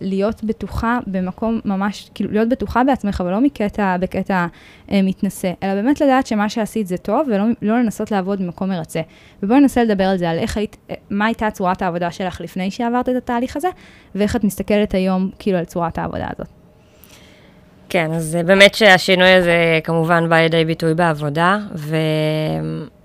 [0.00, 4.46] להיות בטוחה במקום ממש, כאילו להיות בטוחה בעצמך, אבל לא מקטע, בקטע
[4.92, 9.00] אה, מתנשא, אלא באמת לדעת שמה שעשית זה טוב, ולא לא לנסות לעבוד במקום מרצה.
[9.42, 10.76] ובואי ננסה לדבר על זה, על איך היית,
[11.10, 13.68] מה הייתה צורת העבודה שלך לפני שעברת את התהליך הזה,
[14.14, 16.55] ואיך את מסתכלת היום כאילו על צורת העבודה הזאת.
[17.96, 21.58] כן, אז אה, באמת שהשינוי הזה כמובן בא לידי ביטוי בעבודה,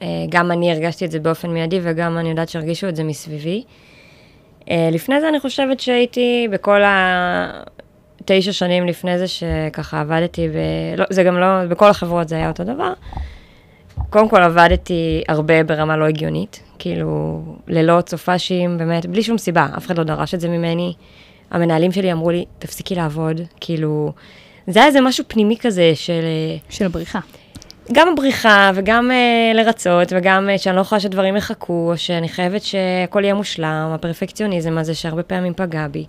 [0.01, 3.63] וגם אני הרגשתי את זה באופן מיידי, וגם אני יודעת שהרגישו את זה מסביבי.
[4.69, 10.53] אה, לפני זה אני חושבת שהייתי בכל התשע שנים לפני זה, שככה עבדתי, ב...
[10.97, 12.93] לא, זה גם לא, בכל החברות זה היה אותו דבר.
[14.09, 19.85] קודם כל עבדתי הרבה ברמה לא הגיונית, כאילו לילות, סופאשים, באמת, בלי שום סיבה, אף
[19.85, 20.93] אחד לא דרש את זה ממני.
[21.51, 24.11] המנהלים שלי אמרו לי, תפסיקי לעבוד, כאילו,
[24.71, 27.19] זה היה איזה משהו פנימי כזה של אה, של הבריחה.
[27.91, 32.63] גם הבריחה וגם uh, לרצות, וגם uh, שאני לא יכולה שדברים יחכו, או שאני חייבת
[32.63, 36.05] שהכל יהיה מושלם, הפרפקציוניזם הזה שהרבה פעמים פגע בי.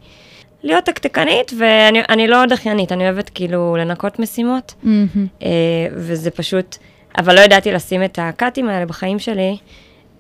[0.63, 5.45] להיות תקתקנית, ואני אני לא דחיינית, אני אוהבת כאילו לנקות משימות, uh,
[5.93, 6.77] וזה פשוט,
[7.19, 9.57] אבל לא ידעתי לשים את הקאטים האלה בחיים שלי.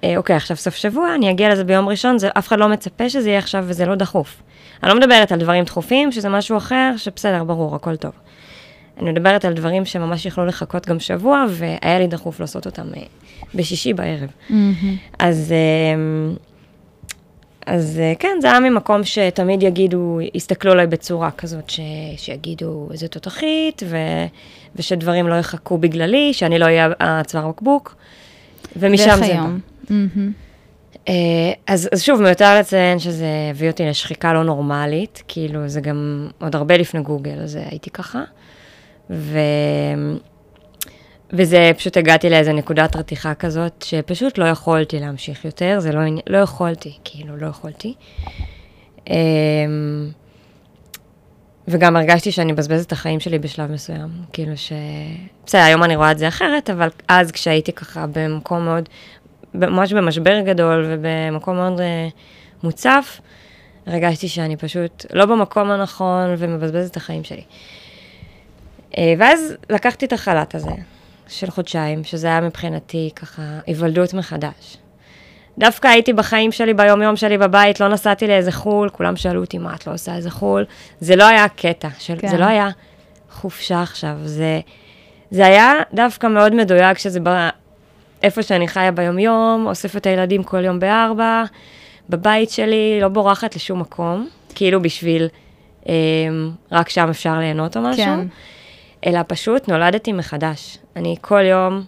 [0.02, 3.08] Uh, אוקיי, עכשיו סוף שבוע, אני אגיע לזה ביום ראשון, זה, אף אחד לא מצפה
[3.08, 4.42] שזה יהיה עכשיו וזה לא דחוף.
[4.82, 8.12] אני לא מדברת על דברים דחופים, שזה משהו אחר, שבסדר, ברור, הכל טוב.
[9.00, 13.02] אני מדברת על דברים שממש יכלו לחכות גם שבוע, והיה לי דחוף לעשות אותם אה,
[13.54, 14.30] בשישי בערב.
[15.18, 16.34] אז, אה,
[17.66, 21.80] אז אה, כן, זה היה ממקום שתמיד יגידו, יסתכלו עליי בצורה כזאת, ש,
[22.16, 23.96] שיגידו איזה תותחית, ו,
[24.76, 27.94] ושדברים לא יחכו בגללי, שאני לא אהיה הצוואר בקבוק,
[28.76, 29.32] ומשם ואיך זה בא.
[29.32, 29.71] היום?
[31.08, 36.28] אה, אז, אז שוב, מיותר לציין שזה הביא אותי לשחיקה לא נורמלית, כאילו זה גם
[36.40, 38.22] עוד הרבה לפני גוגל, אז הייתי ככה.
[39.10, 39.38] ו...
[41.32, 46.38] וזה, פשוט הגעתי לאיזה נקודת רתיחה כזאת, שפשוט לא יכולתי להמשיך יותר, זה לא, לא
[46.38, 47.94] יכולתי, כאילו, לא יכולתי.
[49.08, 49.14] אמ,
[51.68, 54.72] וגם הרגשתי שאני מבזבזת את החיים שלי בשלב מסוים, כאילו ש...
[55.46, 58.88] בסדר, היום אני רואה את זה אחרת, אבל אז כשהייתי ככה במקום מאוד,
[59.54, 61.82] ממש במשבר גדול ובמקום מאוד uh,
[62.62, 63.20] מוצף,
[63.86, 67.44] הרגשתי שאני פשוט לא במקום הנכון ומבזבזת את החיים שלי.
[68.98, 70.70] אה, ואז לקחתי את החל"ת הזה
[71.28, 74.76] של חודשיים, שזה היה מבחינתי ככה היוולדות מחדש.
[75.58, 79.74] דווקא הייתי בחיים שלי, ביום-יום שלי בבית, לא נסעתי לאיזה חו"ל, כולם שאלו אותי, מה
[79.74, 80.64] את לא עושה איזה חו"ל?
[81.00, 82.28] זה לא היה קטע, של, כן.
[82.28, 82.68] זה לא היה
[83.30, 84.60] חופשה עכשיו, זה,
[85.30, 87.50] זה היה דווקא מאוד מדויק, שזה בא,
[88.22, 91.44] איפה שאני חיה ביום-יום, אוספת את הילדים כל יום בארבע,
[92.08, 95.28] בבית שלי, לא בורחת לשום מקום, כאילו בשביל,
[95.88, 95.94] אה,
[96.72, 98.04] רק שם אפשר ליהנות או משהו.
[98.04, 98.26] כן.
[99.06, 100.78] אלא פשוט נולדתי מחדש.
[100.96, 101.84] אני כל יום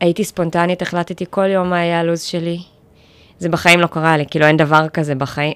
[0.00, 2.58] הייתי ספונטנית, החלטתי כל יום מה היה הלו"ז שלי.
[3.38, 5.52] זה בחיים לא קרה לי, כאילו אין דבר כזה בחיים,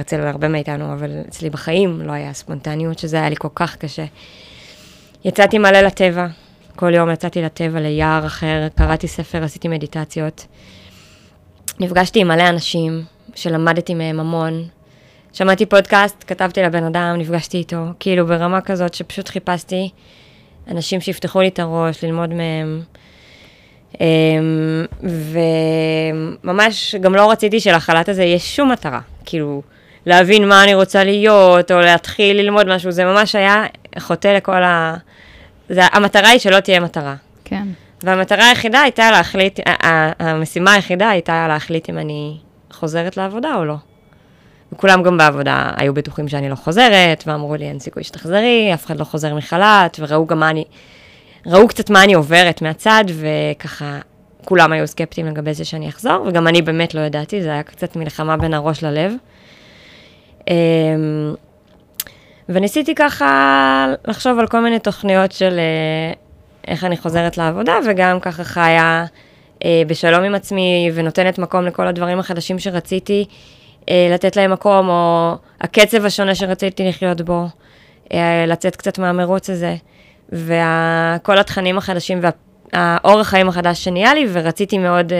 [0.00, 4.04] אצל הרבה מאיתנו, אבל אצלי בחיים לא היה ספונטניות, שזה היה לי כל כך קשה.
[5.24, 6.26] יצאתי מלא לטבע,
[6.76, 10.46] כל יום יצאתי לטבע, ליער אחר, קראתי ספר, עשיתי מדיטציות.
[11.80, 13.02] נפגשתי עם מלא אנשים,
[13.34, 14.64] שלמדתי מהם המון.
[15.32, 19.90] שמעתי פודקאסט, כתבתי לבן אדם, נפגשתי איתו, כאילו ברמה כזאת שפשוט חיפשתי
[20.70, 22.82] אנשים שיפתחו לי את הראש, ללמוד מהם.
[24.00, 24.84] אמ,
[26.42, 29.62] וממש גם לא רציתי שלחל"ת הזה יהיה שום מטרה, כאילו,
[30.06, 33.64] להבין מה אני רוצה להיות, או להתחיל ללמוד משהו, זה ממש היה
[33.98, 34.96] חוטא לכל ה...
[35.68, 37.14] זה, המטרה היא שלא תהיה מטרה.
[37.44, 37.66] כן.
[38.02, 39.60] והמטרה היחידה הייתה להחליט,
[40.18, 42.36] המשימה היחידה הייתה להחליט אם אני
[42.70, 43.74] חוזרת לעבודה או לא.
[44.72, 48.96] וכולם גם בעבודה היו בטוחים שאני לא חוזרת, ואמרו לי, אין סיכוי שתחזרי, אף אחד
[48.96, 50.64] לא חוזר מחל"ת, וראו גם מה אני,
[51.46, 53.98] ראו קצת מה אני עוברת מהצד, וככה,
[54.44, 57.96] כולם היו סקפטיים לגבי זה שאני אחזור, וגם אני באמת לא ידעתי, זה היה קצת
[57.96, 59.12] מלחמה בין הראש ללב.
[62.48, 66.12] וניסיתי ככה לחשוב על כל מיני תוכניות של אה,
[66.66, 69.04] איך אני חוזרת לעבודה, וגם ככה חיה
[69.64, 73.24] אה, בשלום עם עצמי, ונותנת מקום לכל הדברים החדשים שרציתי
[73.88, 77.46] אה, לתת להם מקום, או הקצב השונה שרציתי לחיות בו,
[78.46, 79.76] לצאת קצת מהמרוץ הזה,
[80.32, 82.20] וכל התכנים החדשים
[82.72, 85.12] והאורח חיים החדש שנהיה לי, ורציתי מאוד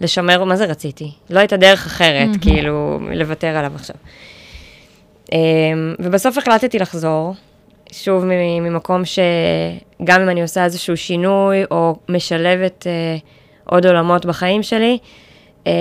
[0.00, 1.12] לשמר, מה זה רציתי?
[1.30, 2.42] לא הייתה דרך אחרת, mm-hmm.
[2.42, 3.96] כאילו, לוותר עליו עכשיו.
[5.32, 7.34] אמ, ובסוף החלטתי לחזור,
[7.92, 8.24] שוב
[8.60, 13.16] ממקום שגם אם אני עושה איזשהו שינוי או משלבת אה,
[13.64, 14.98] עוד עולמות בחיים שלי,
[15.66, 15.72] אה,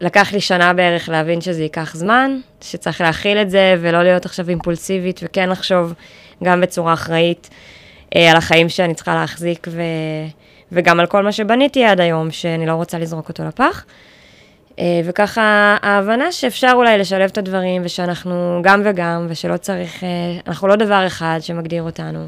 [0.00, 4.48] לקח לי שנה בערך להבין שזה ייקח זמן, שצריך להכיל את זה ולא להיות עכשיו
[4.48, 5.94] אימפולסיבית וכן לחשוב
[6.44, 7.50] גם בצורה אחראית
[8.16, 9.82] אה, על החיים שאני צריכה להחזיק ו...
[10.72, 13.84] וגם על כל מה שבניתי עד היום, שאני לא רוצה לזרוק אותו לפח.
[14.78, 20.08] אה, וככה ההבנה שאפשר אולי לשלב את הדברים, ושאנחנו גם וגם, ושלא צריך, אה,
[20.46, 22.26] אנחנו לא דבר אחד שמגדיר אותנו.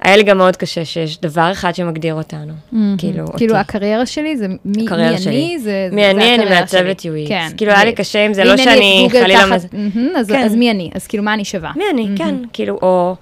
[0.00, 2.76] היה לי גם מאוד קשה שיש דבר אחד שמגדיר אותנו, mm-hmm.
[2.98, 3.38] כאילו אותי.
[3.38, 5.58] כאילו הקריירה שלי זה מי, מי אני, שלי.
[5.58, 7.28] זה, מי זה אני, אני מעצבת UX.
[7.28, 7.48] כן.
[7.56, 9.46] כאילו היה לי קשה עם זה, לא שאני חלילה...
[9.46, 9.64] מז...
[9.64, 10.44] Mm-hmm, אז, כן.
[10.44, 10.90] אז מי אני?
[10.94, 11.72] אז כאילו מה אני שווה?
[11.76, 12.18] מי אני, mm-hmm.
[12.18, 12.34] כן.
[12.52, 13.16] כאילו, או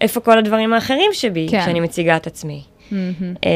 [0.00, 1.60] איפה כל הדברים האחרים שבי, כן.
[1.60, 2.62] כשאני מציגה את עצמי.
[2.92, 3.46] Mm-hmm.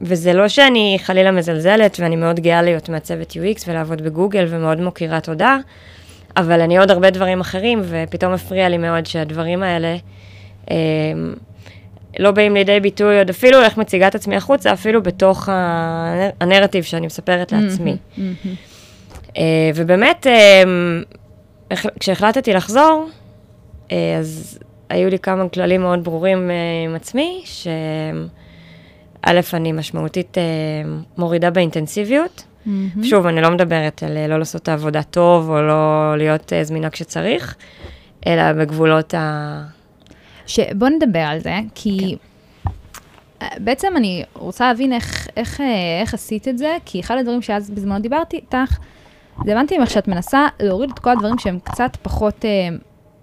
[0.00, 5.20] וזה לא שאני חלילה מזלזלת, ואני מאוד גאה להיות מעצבת UX ולעבוד בגוגל ומאוד מוקירה
[5.20, 5.58] תודה,
[6.36, 9.96] אבל אני עוד הרבה דברים אחרים, ופתאום הפריע לי מאוד שהדברים האלה
[10.70, 10.76] אמ,
[12.18, 15.48] לא באים לידי ביטוי, עוד אפילו איך מציגה את עצמי החוצה, אפילו בתוך
[16.40, 17.96] הנרטיב שאני מספרת לעצמי.
[17.96, 19.38] Mm-hmm, mm-hmm.
[19.74, 21.02] ובאמת, אמ,
[22.00, 23.08] כשהחלטתי לחזור,
[23.92, 26.50] אה, אז היו לי כמה כללים מאוד ברורים
[26.86, 28.28] עם עצמי, שהם...
[29.22, 30.42] א', אני משמעותית אה,
[31.18, 32.44] מורידה באינטנסיביות.
[32.66, 32.70] Mm-hmm.
[33.02, 36.64] שוב, אני לא מדברת על אה, לא לעשות את העבודה טוב, או לא להיות אה,
[36.64, 37.56] זמינה כשצריך,
[38.26, 39.62] אלא בגבולות ה...
[40.46, 40.60] ש...
[40.60, 42.16] בוא נדבר על זה, כי
[43.40, 43.46] כן.
[43.58, 45.60] בעצם אני רוצה להבין איך, איך,
[46.00, 48.78] איך עשית את זה, כי אחד הדברים שאז בזמן דיברתי איתך,
[49.44, 52.44] זה הבנתי ממך שאת מנסה להוריד את כל הדברים שהם קצת פחות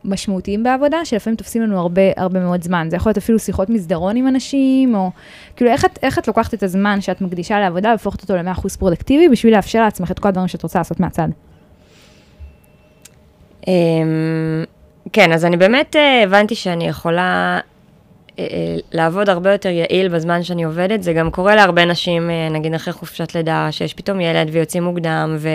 [0.05, 2.88] משמעותיים בעבודה, שלפעמים תופסים לנו הרבה, הרבה מאוד זמן.
[2.89, 5.12] זה יכול להיות אפילו שיחות מסדרון עם אנשים, או
[5.55, 9.29] כאילו, איך את, איך את לוקחת את הזמן שאת מקדישה לעבודה והופכת אותו ל-100% פרודקטיבי,
[9.29, 11.27] בשביל לאפשר לעצמך את כל הדברים שאת רוצה לעשות מהצד?
[13.67, 14.63] אמ,
[15.13, 17.59] כן, אז אני באמת אה, הבנתי שאני יכולה
[18.39, 21.03] אה, אה, לעבוד הרבה יותר יעיל בזמן שאני עובדת.
[21.03, 25.49] זה גם קורה להרבה נשים, נגיד אחרי חופשת לידה, שיש פתאום ילד ויוצאים מוקדם, ו...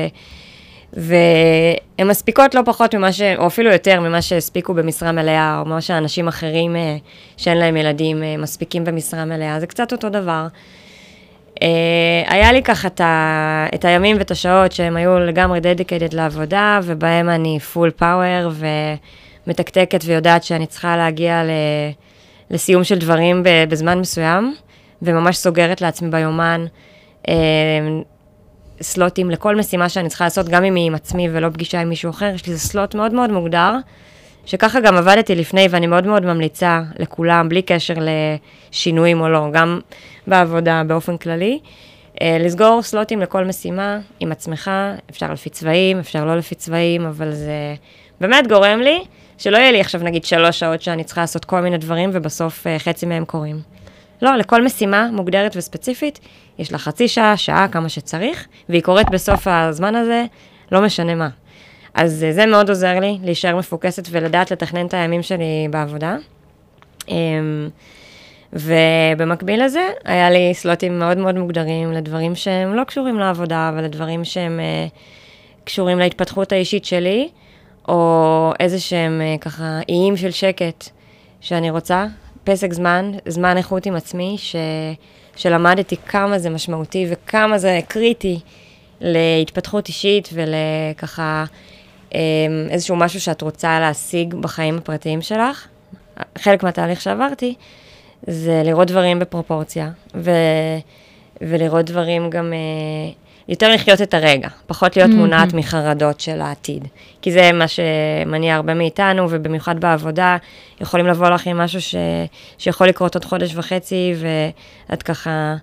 [0.97, 3.21] והן מספיקות לא פחות ממה ש...
[3.21, 6.97] או אפילו יותר ממה שהספיקו במשרה מלאה, או מה שאנשים אחרים אה,
[7.37, 10.47] שאין להם ילדים אה, מספיקים במשרה מלאה, זה קצת אותו דבר.
[11.63, 13.67] אה, היה לי ככה את, ה...
[13.75, 18.51] את הימים ואת השעות שהם היו לגמרי דדיקטד לעבודה, ובהם אני פול פאוור
[19.47, 21.51] ומתקתקת ויודעת שאני צריכה להגיע ל...
[22.51, 24.55] לסיום של דברים בזמן מסוים,
[25.03, 26.67] וממש סוגרת לעצמי ביומן.
[28.81, 32.11] סלוטים לכל משימה שאני צריכה לעשות, גם אם היא עם עצמי ולא פגישה עם מישהו
[32.11, 33.77] אחר, יש לי איזה סלוט מאוד מאוד מוגדר,
[34.47, 37.95] שככה גם עבדתי לפני, ואני מאוד מאוד ממליצה לכולם, בלי קשר
[38.71, 39.81] לשינויים או לא, גם
[40.27, 41.59] בעבודה באופן כללי,
[42.23, 44.71] אה, לסגור סלוטים לכל משימה עם עצמך,
[45.11, 47.75] אפשר לפי צבעים, אפשר לא לפי צבעים, אבל זה
[48.21, 49.05] באמת גורם לי
[49.39, 52.79] שלא יהיה לי עכשיו נגיד שלוש שעות שאני צריכה לעשות כל מיני דברים, ובסוף אה,
[52.79, 53.74] חצי מהם קורים.
[54.25, 56.21] לא, לכל משימה מוגדרת וספציפית,
[56.59, 60.25] יש לה חצי שעה, שעה, כמה שצריך, והיא קורית בסוף הזמן הזה,
[60.73, 61.29] לא משנה מה.
[61.95, 66.17] אז זה מאוד עוזר לי להישאר מפוקסת ולדעת לתכנן את הימים שלי בעבודה.
[67.09, 67.69] אמ,
[68.53, 74.25] ובמקביל לזה, היה לי סלוטים מאוד מאוד מוגדרים לדברים שהם לא קשורים לעבודה, אבל לדברים
[74.25, 74.87] שהם אה,
[75.65, 77.29] קשורים להתפתחות האישית שלי,
[77.89, 80.89] או איזה שהם אה, ככה איים של שקט
[81.41, 82.07] שאני רוצה
[82.45, 84.57] פסק זמן, זמן איכות עם עצמי, ש,
[85.37, 88.41] שלמדתי כמה זה משמעותי וכמה זה קריטי
[89.01, 91.45] להתפתחות אישית ולככה
[92.15, 92.19] אמ,
[92.71, 95.67] איזשהו משהו שאת רוצה להשיג בחיים הפרטיים שלך.
[96.39, 97.55] חלק מהתהליך שעברתי
[98.27, 100.31] זה לראות דברים בפרופורציה, ו,
[101.41, 103.13] ולראות דברים גם אה,
[103.49, 105.15] יותר לחיות את הרגע, פחות להיות mm-hmm.
[105.15, 106.89] מונעת מחרדות של העתיד.
[107.23, 110.37] כי זה מה שמניע הרבה מאיתנו, ובמיוחד בעבודה,
[110.81, 111.95] יכולים לבוא לך עם משהו ש...
[112.59, 114.15] שיכול לקרות עוד חודש וחצי,
[114.89, 115.55] ואת ככה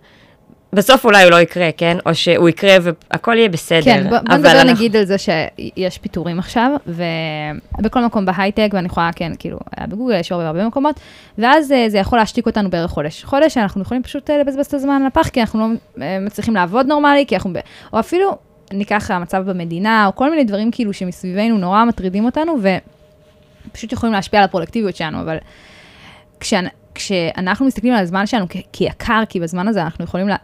[0.74, 1.98] בסוף אולי הוא לא יקרה, כן?
[2.06, 3.82] או שהוא יקרה והכל יהיה בסדר.
[3.84, 9.10] כן, בוא, נדבר אנחנו- נגיד על זה שיש פיטורים עכשיו, ובכל מקום בהייטק, ואני יכולה,
[9.16, 11.00] כן, כאילו, היה בגוגל, יש עוד בהרבה מקומות,
[11.38, 13.24] ואז אה, זה יכול להשתיק אותנו בערך חודש.
[13.24, 15.66] חודש שאנחנו יכולים פשוט אה, לבזבז את הזמן על הפח, כי אנחנו לא
[16.04, 17.52] אה, מצליחים לעבוד נורמלי, כי אנחנו.
[17.94, 18.38] או אפילו
[18.74, 22.56] ניקח המצב במדינה, או כל מיני דברים כאילו שמסביבנו נורא מטרידים אותנו,
[23.72, 25.38] ופשוט יכולים להשפיע על הפרודקטיביות שלנו, אבל
[26.40, 26.66] כשאנ...
[26.96, 30.36] כשאנחנו מסתכלים על הזמן שלנו כ- כיקר, כי בזמן הזה אנחנו יכולים לה...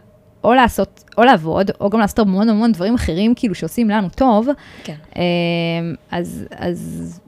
[0.44, 4.48] או לעשות, או לעבוד, או גם לעשות המון המון דברים אחרים, כאילו שעושים לנו טוב,
[4.84, 4.94] כן.
[5.16, 5.22] אמ,
[6.10, 7.20] אז, אז,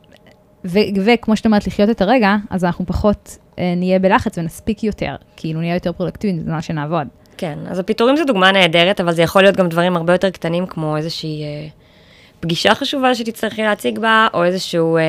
[0.64, 5.16] ו, וכמו שאת אומרת, לחיות את הרגע, אז אנחנו פחות אה, נהיה בלחץ ונספיק יותר,
[5.36, 7.06] כאילו נהיה יותר פרודקטיביים בזמן שנעבוד.
[7.36, 10.66] כן, אז הפיטורים זו דוגמה נהדרת, אבל זה יכול להיות גם דברים הרבה יותר קטנים,
[10.66, 11.68] כמו איזושהי אה,
[12.40, 15.02] פגישה חשובה שתצטרכי להציג בה, או איזשהו אה,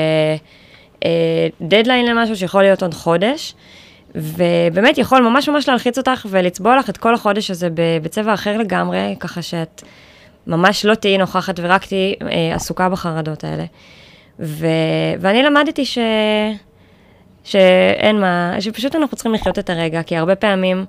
[1.06, 3.54] אה, דדליין למשהו שיכול להיות עוד חודש,
[4.15, 7.67] ובאמת יכול ממש ממש להלחיץ אותך ולצבוע לך את כל החודש הזה
[8.02, 9.84] בצבע אחר לגמרי, ככה שאת
[10.47, 13.65] ממש לא תהיי נוכחת ורק תהיי אה, עסוקה בחרדות האלה.
[14.39, 15.97] ו- ואני למדתי ש...
[17.43, 20.86] שאין מה, שפשוט אנחנו צריכים לחיות את הרגע, כי הרבה פעמים,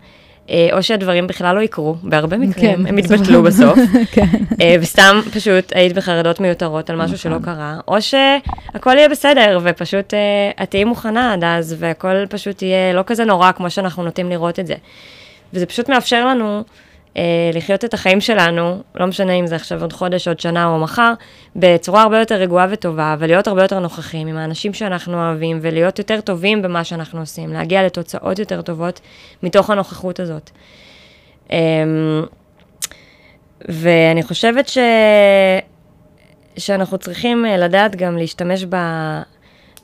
[0.72, 3.78] או שהדברים בכלל לא יקרו, בהרבה מקרים, כן, הם בסופו יתבטלו בסוף,
[4.12, 4.26] כן.
[4.60, 10.14] אה, וסתם פשוט היית בחרדות מיותרות על משהו שלא קרה, או שהכל יהיה בסדר, ופשוט
[10.14, 14.30] אה, את תהיי מוכנה עד אז, והכל פשוט יהיה לא כזה נורא כמו שאנחנו נוטים
[14.30, 14.74] לראות את זה.
[15.54, 16.62] וזה פשוט מאפשר לנו אה,
[17.52, 21.12] לחיות את החיים שלנו, לא משנה אם זה עכשיו עוד חודש, עוד שנה או מחר,
[21.56, 26.20] בצורה הרבה יותר רגועה וטובה, ולהיות הרבה יותר נוכחים עם האנשים שאנחנו אוהבים, ולהיות יותר
[26.20, 29.00] טובים במה שאנחנו עושים, להגיע לתוצאות יותר טובות
[29.42, 30.50] מתוך הנוכחות הזאת.
[31.52, 31.58] אה,
[33.68, 34.78] ואני חושבת ש...
[36.56, 38.76] שאנחנו צריכים אה, לדעת גם להשתמש ב...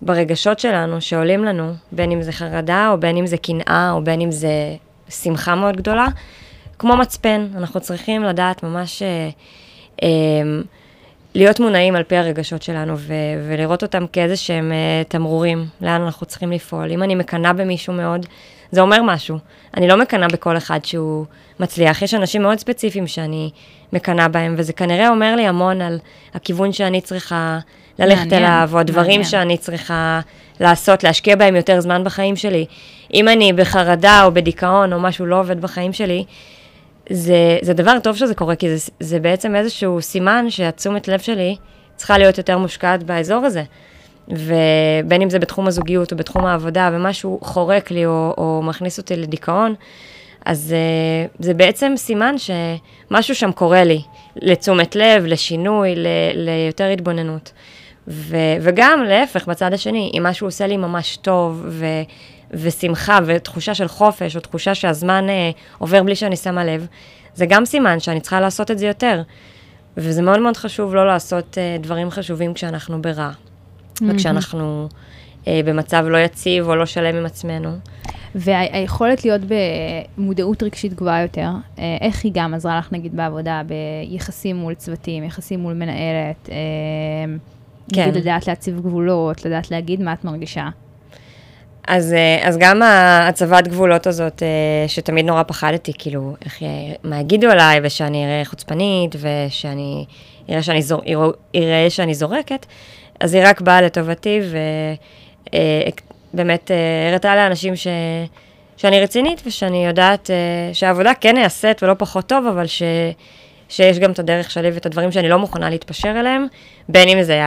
[0.02, 4.20] ברגשות שלנו שעולים לנו, בין אם זה חרדה, או בין אם זה קנאה, או בין
[4.20, 4.50] אם זה
[5.08, 6.06] שמחה מאוד גדולה,
[6.78, 9.28] כמו מצפן, אנחנו צריכים לדעת ממש אה,
[10.02, 10.08] אה,
[11.34, 13.12] להיות מונעים על פי הרגשות שלנו, ו-
[13.48, 16.92] ולראות אותם כאיזה שהם אה, תמרורים, לאן אנחנו צריכים לפעול.
[16.92, 18.26] אם אני מקנאה במישהו מאוד,
[18.70, 19.38] זה אומר משהו.
[19.76, 21.24] אני לא מקנאה בכל אחד שהוא
[21.60, 22.02] מצליח.
[22.02, 23.50] יש אנשים מאוד ספציפיים שאני
[23.92, 25.98] מקנאה בהם, וזה כנראה אומר לי המון על
[26.34, 27.58] הכיוון שאני צריכה
[27.98, 29.24] ללכת מעניין, אליו, או הדברים מעניין.
[29.24, 30.20] שאני צריכה
[30.60, 32.66] לעשות, להשקיע בהם יותר זמן בחיים שלי.
[33.14, 36.24] אם אני בחרדה או בדיכאון או משהו לא עובד בחיים שלי,
[37.10, 41.56] זה, זה דבר טוב שזה קורה, כי זה, זה בעצם איזשהו סימן שהתשומת לב שלי
[41.96, 43.62] צריכה להיות יותר מושקעת באזור הזה.
[44.28, 49.16] ובין אם זה בתחום הזוגיות או בתחום העבודה, ומשהו חורק לי או, או מכניס אותי
[49.16, 49.74] לדיכאון,
[50.44, 54.02] אז uh, זה בעצם סימן שמשהו שם קורה לי,
[54.36, 57.52] לתשומת לב, לשינוי, ל, ליותר התבוננות.
[58.08, 61.86] ו, וגם להפך, בצד השני, אם משהו עושה לי ממש טוב, ו,
[62.50, 66.86] ושמחה, ותחושה של חופש, או תחושה שהזמן uh, עובר בלי שאני שמה לב,
[67.34, 69.22] זה גם סימן שאני צריכה לעשות את זה יותר.
[69.96, 73.30] וזה מאוד מאוד חשוב לא לעשות uh, דברים חשובים כשאנחנו ברע,
[74.08, 74.88] וכשאנחנו
[75.44, 77.70] uh, במצב לא יציב או לא שלם עם עצמנו.
[78.34, 79.40] והיכולת להיות
[80.18, 85.24] במודעות רגשית גבוהה יותר, אה, איך היא גם עזרה לך נגיד בעבודה, ביחסים מול צוותים,
[85.24, 86.54] יחסים מול מנהלת, אה,
[87.92, 88.02] כן.
[88.02, 90.68] נגיד לדעת להציב גבולות, לדעת להגיד מה את מרגישה.
[91.88, 96.62] אז, אה, אז גם ההצבת גבולות הזאת, אה, שתמיד נורא פחדתי, כאילו, איך,
[97.04, 100.04] מה יגידו עליי, ושאני אראה חוצפנית, ושאני
[100.50, 101.02] אראה שאני, זור,
[101.54, 102.66] יראה שאני זורקת,
[103.20, 104.40] אז היא רק באה לטובתי,
[106.34, 106.70] ובאמת
[107.10, 107.86] הראתה לאנשים ש,
[108.76, 110.36] שאני רצינית, ושאני יודעת אה,
[110.72, 112.82] שהעבודה כן נעשית ולא פחות טוב, אבל ש...
[113.68, 116.46] שיש גם את הדרך שלי ואת הדברים שאני לא מוכנה להתפשר אליהם,
[116.88, 117.40] בין אם זה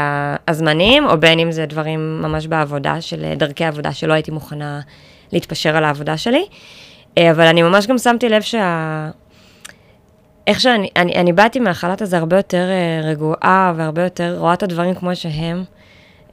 [0.47, 4.79] הזמנים, או בין אם זה דברים ממש בעבודה, של אה, דרכי עבודה, שלא הייתי מוכנה
[5.31, 6.45] להתפשר על העבודה שלי.
[7.17, 9.09] אה, אבל אני ממש גם שמתי לב שה...
[10.47, 14.63] איך שאני, אני, אני באתי מהחל"ת הזה הרבה יותר אה, רגועה, והרבה יותר רואה את
[14.63, 15.63] הדברים כמו שהם,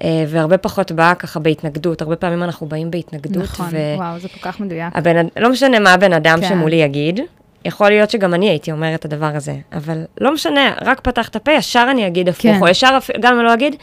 [0.05, 2.03] אה, והרבה פחות באה ככה בהתנגדות.
[2.03, 3.77] הרבה פעמים אנחנו באים בהתנגדות, נכון, ו...
[3.96, 4.92] וואו, זה כל כך מדויק.
[4.96, 6.48] הבן, אד- לא משנה מה הבן אדם כן.
[6.48, 7.20] שמולי יגיד,
[7.64, 11.36] יכול להיות שגם אני הייתי אומר את הדבר הזה, אבל לא משנה, רק פתח את
[11.36, 12.58] הפה, ישר אני אגיד הפוך, כן.
[12.62, 13.76] או ישר, גם אם לא אגיד,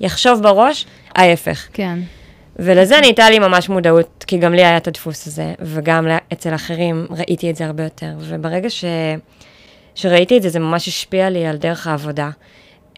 [0.00, 1.68] יחשוב בראש, ההפך.
[1.72, 1.98] כן.
[2.56, 7.06] ולזה נהייתה לי ממש מודעות, כי גם לי היה את הדפוס הזה, וגם אצל אחרים
[7.10, 8.12] ראיתי את זה הרבה יותר.
[8.18, 8.84] וברגע ש...
[9.94, 12.30] שראיתי את זה, זה ממש השפיע לי על דרך העבודה.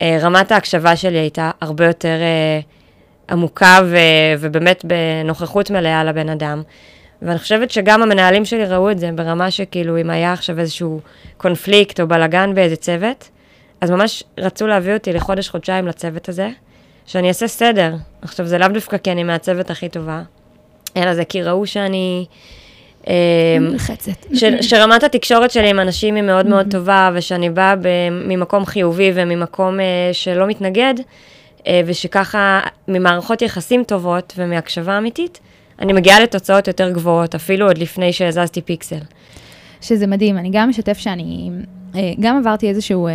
[0.02, 2.60] אה, רמת ההקשבה שלי הייתה הרבה יותר אה,
[3.30, 3.96] עמוקה ו...
[4.38, 6.62] ובאמת בנוכחות מלאה לבן אדם.
[7.22, 11.00] ואני חושבת שגם המנהלים שלי ראו את זה ברמה שכאילו, אם היה עכשיו איזשהו
[11.36, 13.28] קונפליקט או בלאגן באיזה צוות,
[13.80, 16.50] אז ממש רצו להביא אותי לחודש-חודשיים לצוות הזה,
[17.06, 17.94] שאני אעשה סדר.
[18.22, 20.22] עכשיו, זה לאו דווקא כי אני מהצוות הכי טובה,
[20.96, 22.26] אלא זה כי ראו שאני
[23.08, 24.26] אה, נלחצת.
[24.34, 29.12] ש, שרמת התקשורת שלי עם אנשים היא מאוד מאוד טובה, ושאני באה ב, ממקום חיובי
[29.14, 35.40] וממקום uh, שלא מתנגד, uh, ושככה ממערכות יחסים טובות ומהקשבה אמיתית,
[35.82, 38.98] אני מגיעה לתוצאות יותר גבוהות, אפילו עוד לפני שהזזתי פיקסל.
[39.80, 41.50] שזה מדהים, אני גם משתף שאני
[41.94, 43.12] אה, גם עברתי איזשהו, אה,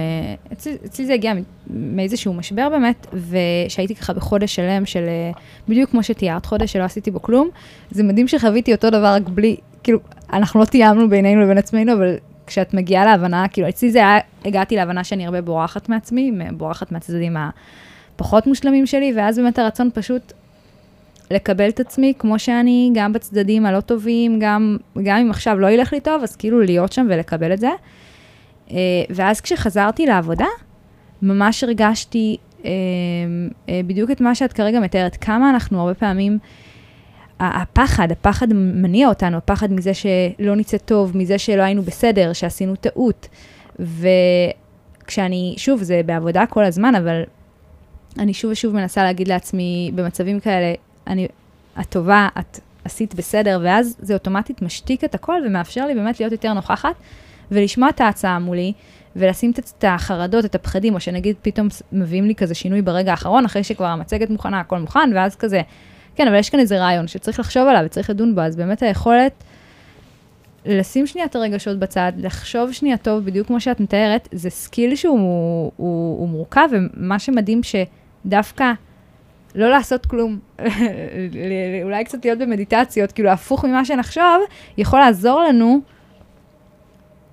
[0.54, 1.34] אצלי, אצלי זה הגיע
[1.70, 5.32] מאיזשהו משבר באמת, ושהייתי ככה בחודש שלם של, אה,
[5.68, 7.50] בדיוק כמו שתיארת, חודש שלא עשיתי בו כלום.
[7.92, 10.00] זה מדהים שחוויתי אותו דבר רק בלי, כאילו,
[10.34, 12.16] אנחנו לא תיאמנו בינינו לבין עצמנו, אבל
[12.48, 17.38] כשאת מגיעה להבנה, כאילו, אצלי זה היה, הגעתי להבנה שאני הרבה בורחת מעצמי, בורחת מהצדדים
[17.38, 20.34] הפחות מושלמים שלי, ואז באמת הרצון פשוט
[21.32, 25.94] לקבל את עצמי כמו שאני, גם בצדדים הלא טובים, גם, גם אם עכשיו לא ילך
[25.94, 27.70] לי טוב, אז כאילו להיות שם ולקבל את זה.
[28.72, 28.76] אה,
[29.10, 30.46] ואז כשחזרתי לעבודה,
[31.22, 32.72] ממש הרגשתי אה,
[33.70, 36.38] אה, בדיוק את מה שאת כרגע מתארת, כמה אנחנו הרבה פעמים,
[37.40, 43.28] הפחד, הפחד מניע אותנו, הפחד מזה שלא נצא טוב, מזה שלא היינו בסדר, שעשינו טעות.
[43.80, 47.24] וכשאני, שוב, זה בעבודה כל הזמן, אבל
[48.20, 50.74] אני שוב ושוב מנסה להגיד לעצמי, במצבים כאלה,
[51.08, 51.28] אני,
[51.80, 56.32] את טובה, את עשית בסדר, ואז זה אוטומטית משתיק את הכל ומאפשר לי באמת להיות
[56.32, 56.96] יותר נוכחת.
[57.52, 58.74] ולשמוע את ההצעה מולי,
[59.16, 63.64] ולשים את החרדות, את הפחדים, או שנגיד פתאום מביאים לי כזה שינוי ברגע האחרון, אחרי
[63.64, 65.62] שכבר המצגת מוכנה, הכל מוכן, ואז כזה,
[66.16, 69.44] כן, אבל יש כאן איזה רעיון שצריך לחשוב עליו וצריך לדון בו, אז באמת היכולת
[70.66, 75.20] לשים שנייה את הרגשות בצד, לחשוב שנייה טוב, בדיוק כמו שאת מתארת, זה skill שהוא
[75.20, 78.72] הוא, הוא, הוא מורכב, ומה שמדהים שדווקא
[79.58, 80.40] לא לעשות כלום,
[81.84, 84.42] אולי קצת להיות במדיטציות, כאילו הפוך ממה שנחשוב,
[84.78, 85.80] יכול לעזור לנו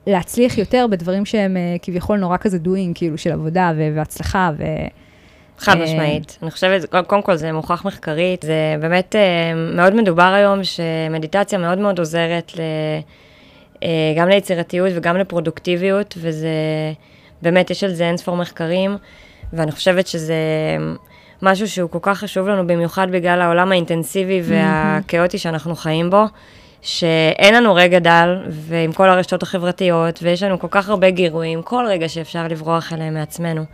[0.07, 4.65] להצליח יותר בדברים שהם אה, כביכול נורא כזה doing, כאילו, של עבודה והצלחה ו...
[5.59, 6.39] חד אה, משמעית.
[6.43, 11.79] אני חושבת, קודם כל זה מוכח מחקרית, זה באמת אה, מאוד מדובר היום שמדיטציה מאוד
[11.79, 12.61] מאוד עוזרת ל,
[14.17, 16.49] גם ליצירתיות וגם לפרודוקטיביות, וזה
[17.43, 18.97] באמת, יש על זה אין ספור מחקרים,
[19.53, 20.35] ואני חושבת שזה
[21.45, 26.25] משהו שהוא כל כך חשוב לנו, במיוחד בגלל העולם האינטנסיבי והכאוטי שאנחנו חיים בו.
[26.83, 31.85] שאין לנו רגע דל, ועם כל הרשתות החברתיות, ויש לנו כל כך הרבה גירויים, כל
[31.89, 33.65] רגע שאפשר לברוח אליהם מעצמנו.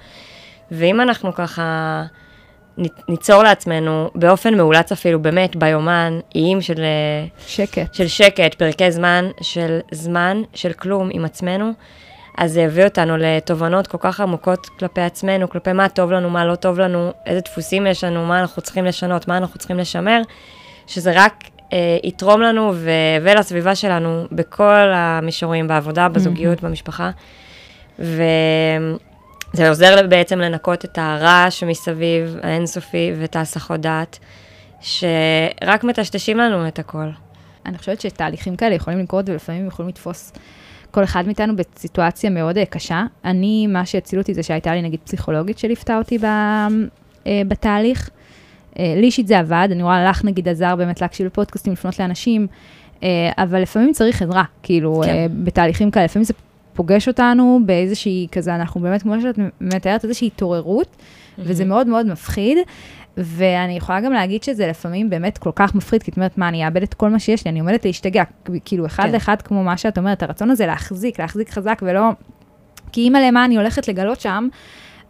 [0.71, 2.03] ואם אנחנו ככה
[3.09, 6.85] ניצור לעצמנו, באופן מאולץ אפילו, באמת, ביומן, איים של...
[7.47, 7.95] שקט.
[7.95, 11.73] של שקט, פרקי זמן, של זמן, של כלום עם עצמנו,
[12.41, 16.45] אז זה יביא אותנו לתובנות כל כך עמוקות כלפי עצמנו, כלפי מה טוב לנו, מה
[16.45, 20.23] לא טוב לנו, איזה דפוסים יש לנו, מה אנחנו צריכים לשנות, מה אנחנו צריכים לשמר,
[20.87, 22.91] שזה רק אה, יתרום לנו ו-
[23.23, 26.63] ולסביבה שלנו בכל המישורים, בעבודה, בזוגיות, mm-hmm.
[26.63, 27.11] במשפחה.
[27.99, 34.19] וזה עוזר בעצם לנקות את הרעש מסביב, האינסופי, ואת ההסחות דעת,
[34.81, 37.09] שרק מטשטשים לנו את הכל.
[37.67, 40.33] אני חושבת שתהליכים כאלה יכולים לקרות ולפעמים יכולים לתפוס
[40.91, 43.05] כל אחד מאיתנו בסיטואציה מאוד אה, קשה.
[43.25, 48.11] אני, מה שהציל אותי זה שהייתה לי נגיד פסיכולוגית שליוותה אותי ב, אה, בתהליך.
[48.79, 52.47] אה, לי אישית זה עבד, אני רואה לך נגיד עזר באמת להקשיב לפודקאסטים, לפנות לאנשים,
[53.03, 55.11] אה, אבל לפעמים צריך עזרה, כאילו, כן.
[55.11, 56.35] אה, בתהליכים כאלה, לפעמים זה
[56.73, 61.43] פוגש אותנו באיזושהי כזה, אנחנו באמת, כמו שאת מתארת, איזושהי התעוררות, mm-hmm.
[61.45, 62.59] וזה מאוד מאוד מפחיד.
[63.17, 66.67] ואני יכולה גם להגיד שזה לפעמים באמת כל כך מפחיד, כי את אומרת, מה, אני
[66.67, 68.23] אאבד את כל מה שיש לי, אני עומדת להשתגע,
[68.65, 69.13] כאילו, אחד כן.
[69.13, 72.03] לאחד, כמו מה שאת אומרת, הרצון הזה להחזיק, להחזיק חזק ולא...
[72.93, 74.49] כי אימא למה אני הולכת לגלות שם,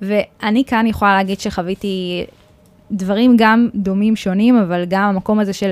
[0.02, 2.24] ואני כאן יכולה להגיד שחוויתי
[2.92, 5.70] דברים גם דומים, שונים, אבל גם המקום הזה של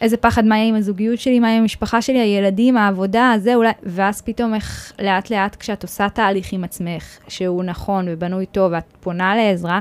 [0.00, 3.54] איזה פחד, מה יהיה עם הזוגיות שלי, מה יהיה עם המשפחה שלי, הילדים, העבודה, זה
[3.54, 8.72] אולי, ואז פתאום איך לאט לאט כשאת עושה תהליך עם עצמך, שהוא נכון ובנוי טוב,
[8.72, 9.80] ואת פונה לעזרה,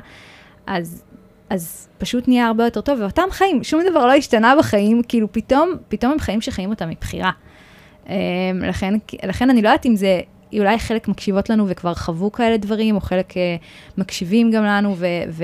[0.68, 1.04] אז,
[1.50, 5.70] אז פשוט נהיה הרבה יותר טוב, ואותם חיים, שום דבר לא השתנה בחיים, כאילו פתאום,
[5.88, 7.32] פתאום הם חיים שחיים אותם מבחירה.
[8.10, 8.14] אמ,
[8.68, 8.94] לכן,
[9.24, 10.22] לכן אני לא יודעת אם זה
[10.54, 13.36] אולי חלק מקשיבות לנו וכבר חוו כאלה דברים, או חלק uh,
[13.98, 15.44] מקשיבים גם לנו ו- ו-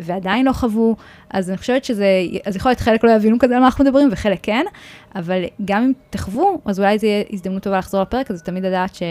[0.00, 0.96] ועדיין לא חוו,
[1.30, 2.06] אז אני חושבת שזה,
[2.46, 4.64] אז יכול להיות חלק לא יבינו כזה על מה אנחנו מדברים, וחלק כן,
[5.14, 8.94] אבל גם אם תחוו, אז אולי זו יהיה הזדמנות טובה לחזור לפרק, אז תמיד לדעת
[8.94, 9.02] ש-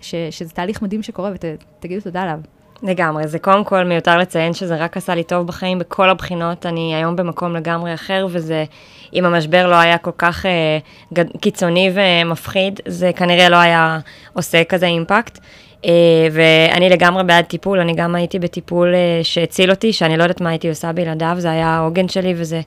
[0.00, 2.38] ש- שזה תהליך מדהים שקורה, ותגידו ות- תודה עליו.
[2.82, 6.94] לגמרי, זה קודם כל מיותר לציין שזה רק עשה לי טוב בחיים בכל הבחינות, אני
[6.94, 8.64] היום במקום לגמרי אחר, וזה,
[9.14, 10.78] אם המשבר לא היה כל כך אה,
[11.12, 13.98] גד, קיצוני ומפחיד, זה כנראה לא היה
[14.32, 15.38] עושה כזה אימפקט.
[15.84, 15.90] אה,
[16.32, 20.50] ואני לגמרי בעד טיפול, אני גם הייתי בטיפול אה, שהציל אותי, שאני לא יודעת מה
[20.50, 22.60] הייתי עושה בלעדיו, זה היה העוגן שלי וזה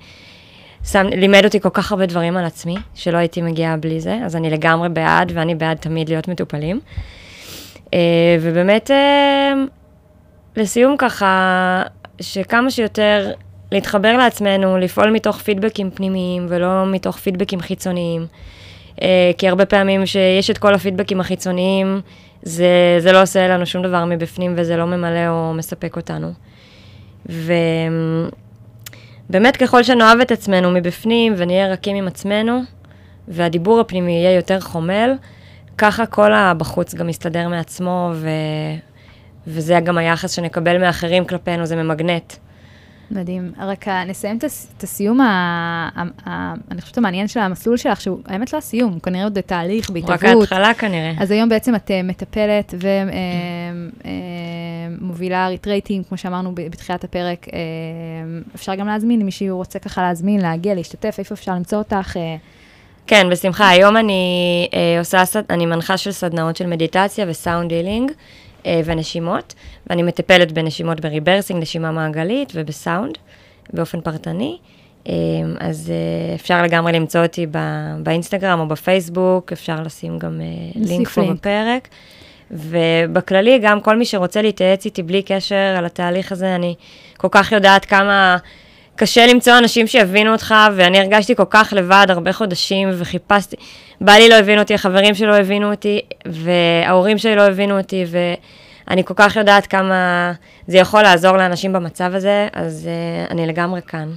[0.91, 4.35] שם, לימד אותי כל כך הרבה דברים על עצמי, שלא הייתי מגיעה בלי זה, אז
[4.35, 6.79] אני לגמרי בעד, ואני בעד תמיד להיות מטופלים.
[7.93, 9.53] אה, ובאמת, אה,
[10.55, 11.83] לסיום ככה,
[12.21, 13.31] שכמה שיותר
[13.71, 18.25] להתחבר לעצמנו, לפעול מתוך פידבקים פנימיים ולא מתוך פידבקים חיצוניים.
[19.01, 22.01] אה, כי הרבה פעמים שיש את כל הפידבקים החיצוניים,
[22.41, 26.31] זה, זה לא עושה לנו שום דבר מבפנים וזה לא ממלא או מספק אותנו.
[29.29, 32.61] ובאמת ככל שנאהב את עצמנו מבפנים ונהיה רכים עם עצמנו,
[33.27, 35.13] והדיבור הפנימי יהיה יותר חומל,
[35.77, 38.29] ככה כל הבחוץ גם יסתדר מעצמו, ו...
[39.47, 42.33] וזה גם היחס שנקבל מאחרים כלפינו, זה ממגנט.
[43.11, 43.51] מדהים.
[43.57, 44.37] רק נסיים
[44.77, 45.19] את הסיום,
[46.71, 50.23] אני חושבת המעניין של המסלול שלך, שהוא האמת לא הסיום, הוא כנראה עוד תהליך, בהתהוות.
[50.23, 51.11] רק ההתחלה כנראה.
[51.19, 52.73] אז היום בעצם את אה, מטפלת
[54.99, 57.47] ומובילה אה, ריטרייטים, כמו שאמרנו בתחילת הפרק.
[57.53, 57.59] אה,
[58.55, 62.17] אפשר גם להזמין, אם מישהו רוצה ככה להזמין, להגיע, להשתתף, איפה אפשר למצוא אותך?
[63.07, 63.69] כן, בשמחה.
[63.69, 64.67] היום אני
[64.99, 68.11] עושה, אני מנחה של סדנאות של מדיטציה ו sound healing.
[68.65, 69.53] אה, ונשימות,
[69.87, 73.17] ואני מטפלת בנשימות ב rebirthing, נשימה מעגלית ובסאונד,
[73.73, 74.57] באופן פרטני.
[75.07, 75.13] אה,
[75.59, 77.47] אז אה, אפשר לגמרי למצוא אותי
[78.03, 80.41] באינסטגרם או בפייסבוק, אפשר לשים גם
[80.75, 81.87] לינק פה בפרק.
[82.51, 86.75] ובכללי, גם כל מי שרוצה להתייעץ איתי בלי קשר על התהליך הזה, אני
[87.17, 88.37] כל כך יודעת כמה
[88.95, 93.55] קשה למצוא אנשים שיבינו אותך, ואני הרגשתי כל כך לבד הרבה חודשים, וחיפשתי,
[94.01, 98.05] בעלי לא הבין אותי, החברים שלו הבינו אותי, וההורים שלי לא הבינו אותי,
[98.87, 100.31] ואני כל כך יודעת כמה
[100.67, 102.89] זה יכול לעזור לאנשים במצב הזה, אז
[103.27, 104.09] uh, אני לגמרי כאן.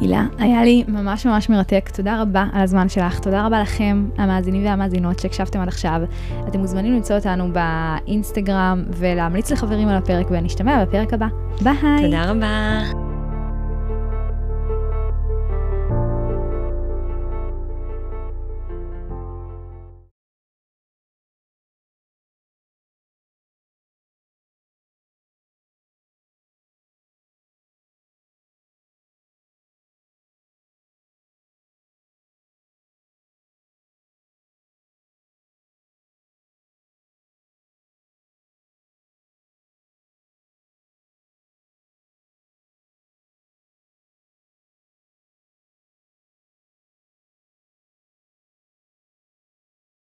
[0.00, 1.90] הילה, היה לי ממש ממש מרתק.
[1.94, 3.18] תודה רבה על הזמן שלך.
[3.18, 6.00] תודה רבה לכם, המאזינים והמאזינות שהקשבתם עד עכשיו.
[6.48, 11.26] אתם מוזמנים למצוא אותנו באינסטגרם ולהמליץ לחברים על הפרק, ונשתמע בפרק הבא.
[11.60, 12.02] ביי.
[12.02, 13.03] תודה רבה.